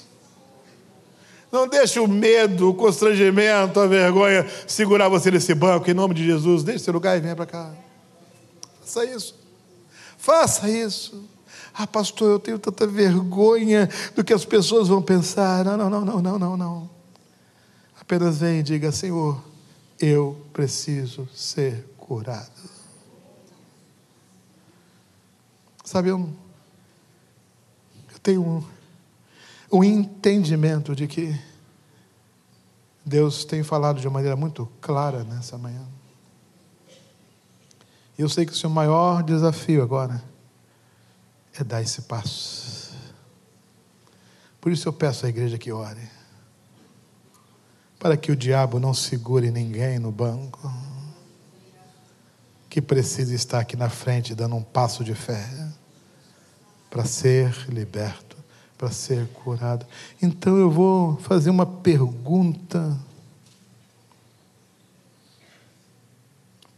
[1.52, 6.24] Não deixe o medo, o constrangimento, a vergonha segurar você nesse banco, em nome de
[6.24, 6.62] Jesus.
[6.62, 7.70] Deixe seu lugar e venha para cá.
[8.80, 9.38] Faça isso.
[10.16, 11.22] Faça isso.
[11.72, 15.64] Ah, pastor, eu tenho tanta vergonha do que as pessoas vão pensar.
[15.64, 16.90] Não, não, não, não, não, não, não.
[18.00, 19.40] Apenas vem e diga, Senhor,
[19.98, 22.50] eu preciso ser curado.
[25.84, 26.28] Sabe, eu,
[28.22, 28.64] tenho um,
[29.72, 31.38] um entendimento de que
[33.04, 35.84] Deus tem falado de uma maneira muito clara nessa manhã.
[38.18, 40.22] E eu sei que o seu maior desafio agora
[41.58, 42.92] é dar esse passo.
[44.60, 46.08] Por isso eu peço à igreja que ore.
[47.98, 50.72] Para que o diabo não segure ninguém no banco.
[52.68, 55.48] Que precisa estar aqui na frente dando um passo de fé
[56.88, 58.36] para ser liberto,
[58.76, 59.86] para ser curado.
[60.20, 62.98] Então eu vou fazer uma pergunta.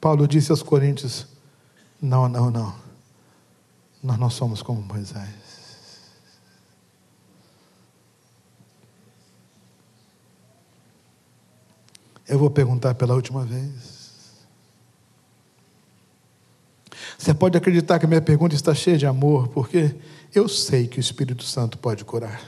[0.01, 1.27] Paulo disse aos Coríntios:
[2.01, 2.75] Não, não, não.
[4.03, 5.53] Nós não somos como Moisés.
[12.27, 14.03] Eu vou perguntar pela última vez.
[17.19, 19.95] Você pode acreditar que minha pergunta está cheia de amor, porque
[20.35, 22.43] eu sei que o Espírito Santo pode curar.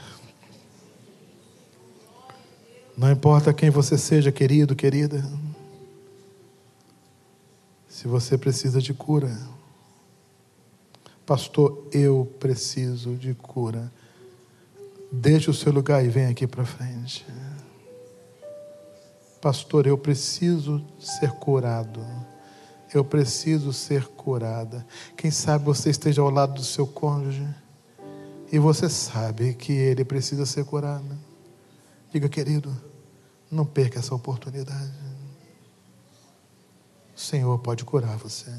[2.97, 5.23] Não importa quem você seja, querido, querida.
[7.87, 9.37] Se você precisa de cura,
[11.25, 13.91] pastor, eu preciso de cura.
[15.11, 17.25] Deixe o seu lugar e vem aqui para frente.
[19.41, 22.05] Pastor, eu preciso ser curado.
[22.93, 24.85] Eu preciso ser curada.
[25.17, 27.47] Quem sabe você esteja ao lado do seu cônjuge
[28.51, 31.05] e você sabe que ele precisa ser curado.
[32.11, 32.75] Diga, querido,
[33.51, 34.93] não perca essa oportunidade.
[37.15, 38.51] O Senhor pode curar você.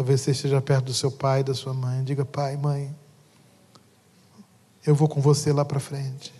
[0.00, 2.02] Talvez você esteja perto do seu pai, da sua mãe.
[2.02, 2.96] Diga, pai, mãe,
[4.86, 6.32] eu vou com você lá para frente.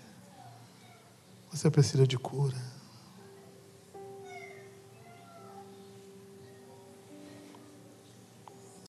[1.53, 2.57] Você precisa de cura.